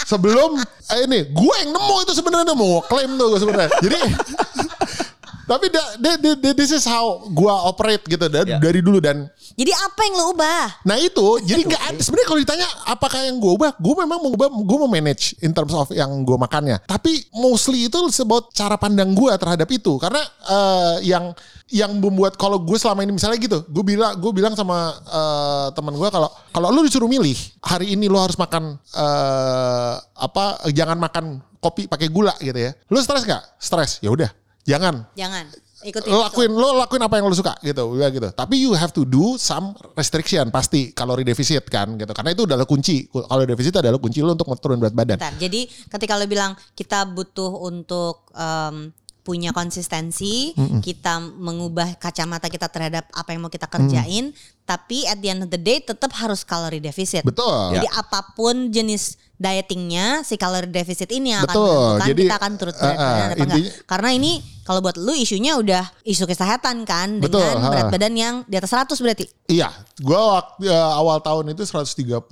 Sebelum 0.06 0.60
eh, 0.92 1.00
ini 1.08 1.26
gue 1.28 1.56
yang 1.62 1.72
nemu 1.72 1.96
itu 2.04 2.14
sebenarnya 2.14 2.54
mau 2.54 2.78
klaim 2.84 3.16
tuh 3.16 3.32
gue 3.32 3.40
sebenarnya. 3.42 3.72
Jadi 3.80 4.00
tapi 5.46 5.70
da, 5.70 5.82
da- 5.96 6.18
da- 6.18 6.38
da- 6.38 6.54
this 6.54 6.70
is 6.70 6.84
how 6.84 7.06
gua 7.30 7.66
operate 7.66 8.04
gitu 8.06 8.26
dan 8.26 8.46
Ya. 8.46 8.58
dari 8.58 8.82
dulu 8.82 8.98
dan 9.00 9.30
Jadi 9.56 9.72
apa 9.72 10.00
yang 10.04 10.16
lo 10.16 10.26
ubah? 10.36 10.84
Nah 10.84 11.00
itu 11.00 11.40
jadi 11.42 11.64
nggak 11.64 11.84
ada 11.88 12.00
sebenarnya 12.02 12.28
kalau 12.28 12.42
ditanya 12.44 12.68
apakah 12.86 13.24
yang 13.24 13.40
gue 13.40 13.52
ubah, 13.54 13.72
gue 13.74 13.94
memang 13.96 14.20
mau 14.20 14.32
ubah, 14.32 14.52
gue 14.52 14.78
mau 14.78 14.90
manage 14.90 15.32
in 15.40 15.56
terms 15.56 15.72
of 15.72 15.88
yang 15.90 16.12
gue 16.22 16.36
makannya. 16.36 16.84
Tapi 16.84 17.32
mostly 17.32 17.88
itu 17.88 17.96
sebab 18.12 18.52
cara 18.52 18.76
pandang 18.76 19.16
gue 19.16 19.32
terhadap 19.32 19.70
itu 19.72 19.96
karena 19.96 20.20
eh, 20.44 20.96
yang 21.08 21.32
yang 21.72 21.96
membuat 21.98 22.36
kalau 22.36 22.60
gue 22.60 22.76
selama 22.76 23.02
ini 23.02 23.16
misalnya 23.16 23.40
gitu, 23.40 23.64
gue 23.64 23.84
bilang 23.86 24.20
gue 24.20 24.32
bilang 24.36 24.54
sama 24.54 24.92
eh, 25.00 25.68
teman 25.72 25.96
gue 25.96 26.10
kalau 26.10 26.28
kalau 26.52 26.68
lu 26.70 26.84
disuruh 26.84 27.08
milih 27.08 27.38
hari 27.64 27.96
ini 27.96 28.12
lu 28.12 28.20
harus 28.20 28.36
makan 28.36 28.76
eh, 28.92 29.94
apa 30.20 30.68
jangan 30.70 31.00
makan 31.00 31.26
kopi 31.64 31.88
pakai 31.88 32.12
gula 32.12 32.36
gitu 32.38 32.60
ya. 32.60 32.76
Lu 32.92 33.00
stres 33.00 33.24
nggak? 33.24 33.44
Stres. 33.58 33.98
Ya 34.04 34.12
udah, 34.12 34.30
jangan. 34.66 35.08
Jangan. 35.16 35.46
Ikutin. 35.86 36.10
lo 36.10 36.18
itu. 36.18 36.26
lakuin 36.26 36.52
lo 36.56 36.68
lakuin 36.82 37.04
apa 37.06 37.22
yang 37.22 37.30
lo 37.30 37.38
suka 37.38 37.54
gitu. 37.62 37.94
Ya 38.02 38.10
gitu. 38.10 38.26
Tapi 38.34 38.56
you 38.58 38.74
have 38.74 38.90
to 38.90 39.06
do 39.06 39.38
some 39.38 39.78
restriction 39.94 40.50
pasti 40.50 40.90
kalori 40.92 41.22
defisit 41.22 41.62
kan 41.70 41.94
gitu. 41.96 42.10
Karena 42.10 42.34
itu 42.34 42.44
adalah 42.50 42.66
kunci. 42.66 43.06
Kalori 43.12 43.46
defisit 43.46 43.78
adalah 43.78 44.02
kunci 44.02 44.26
lo 44.26 44.34
untuk 44.34 44.50
turun 44.58 44.82
berat 44.82 44.98
badan. 44.98 45.22
Bentar, 45.22 45.38
jadi 45.38 45.70
ketika 45.70 46.18
lo 46.18 46.26
bilang 46.26 46.58
kita 46.74 47.06
butuh 47.06 47.70
untuk 47.70 48.26
em, 48.34 48.90
punya 49.26 49.50
konsistensi, 49.50 50.54
kita 50.86 51.18
mengubah 51.18 51.98
kacamata 51.98 52.46
kita 52.46 52.70
terhadap 52.70 53.10
apa 53.10 53.34
yang 53.34 53.42
mau 53.42 53.50
kita 53.50 53.66
kerjain, 53.66 54.30
tapi 54.70 55.02
at 55.10 55.18
the 55.18 55.34
end 55.34 55.42
of 55.42 55.50
the 55.50 55.58
day 55.58 55.82
tetap 55.82 56.14
harus 56.14 56.46
kalori 56.46 56.78
defisit. 56.78 57.26
betul. 57.26 57.74
Jadi 57.74 57.90
apa 57.90 58.22
pun 58.38 58.70
jenis 58.70 59.18
dietingnya, 59.36 60.24
si 60.24 60.36
kalori 60.36 60.68
defisit 60.68 61.12
ini 61.12 61.36
yang 61.36 61.44
akan 61.44 61.52
Betul. 61.52 61.68
menentukan 61.68 62.08
Jadi, 62.08 62.22
kita 62.24 62.36
akan 62.36 62.52
turut 62.56 62.76
berat 62.76 62.96
uh, 62.96 62.96
uh, 62.96 63.06
badan 63.06 63.16
apa 63.16 63.36
enggak. 63.36 63.46
intinya- 63.60 63.74
Karena 63.86 64.10
ini 64.12 64.32
kalau 64.66 64.82
buat 64.82 64.98
lu 64.98 65.14
isunya 65.14 65.54
udah 65.54 65.86
isu 66.02 66.26
kesehatan 66.26 66.84
kan 66.84 67.22
Betul, 67.22 67.40
dengan 67.40 67.62
ha. 67.62 67.70
berat 67.70 67.88
badan 67.90 68.14
yang 68.14 68.36
di 68.44 68.56
atas 68.56 68.74
100 68.74 68.98
berarti. 68.98 69.26
iya 69.46 69.70
gua 70.00 70.20
waktu 70.36 70.66
ya, 70.66 70.82
awal 70.92 71.18
tahun 71.20 71.54
itu 71.54 71.64
132 71.64 72.26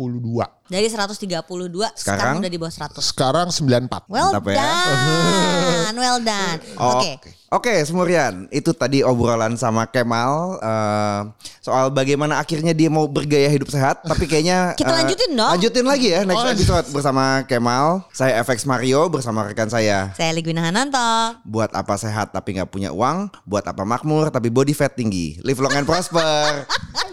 Dari 0.65 0.89
132 0.89 1.30
sekarang, 1.30 1.93
Sekarang? 1.93 2.34
udah 2.39 2.50
di 2.50 2.58
bawah 2.58 2.74
100. 2.74 2.98
sekarang 3.00 3.48
94 3.48 4.10
Well 4.10 4.34
Mantap 4.34 4.46
ya. 4.48 4.58
done, 4.58 5.96
well 5.96 6.19
done. 6.19 6.60
Oh, 6.82 6.98
Oke. 6.98 7.30
Oke, 7.54 7.86
Semurian. 7.86 8.50
Itu 8.50 8.74
tadi 8.74 9.06
obrolan 9.06 9.54
sama 9.54 9.86
Kemal 9.86 10.58
eh, 10.58 11.22
soal 11.62 11.93
bagaimana 11.93 12.41
akhirnya 12.41 12.74
dia 12.74 12.89
mau 12.89 13.06
bergaya 13.06 13.46
hidup 13.46 13.69
sehat, 13.69 14.02
tapi 14.02 14.26
kayaknya 14.26 14.74
Kita 14.80 14.89
eh, 14.89 14.98
lanjutin 14.98 15.32
dong. 15.32 15.52
Lanjutin 15.54 15.86
lagi 15.86 16.08
ya 16.10 16.26
next 16.26 16.41
Oh, 16.41 16.50
episode 16.50 16.86
bersama 16.89 17.24
Kemal. 17.46 18.10
Saya 18.10 18.41
FX 18.41 18.65
Mario 18.65 19.06
bersama 19.08 19.46
rekan 19.46 19.69
saya. 19.69 20.10
Saya 20.12 20.34
Ligwina 20.34 20.65
Hananto. 20.65 21.38
Buat 21.46 21.78
apa 21.78 21.93
tapi 22.32 22.56
nggak 22.56 22.72
punya 22.72 22.94
uang? 22.94 23.28
Buat 23.44 23.68
apa 23.68 23.84
makmur 23.84 24.32
tapi 24.32 24.48
body 24.54 24.72
fat 24.72 24.96
tinggi? 24.96 25.42
Live 25.44 25.60
long 25.60 25.74
and 25.76 25.88
prosper. 25.90 26.64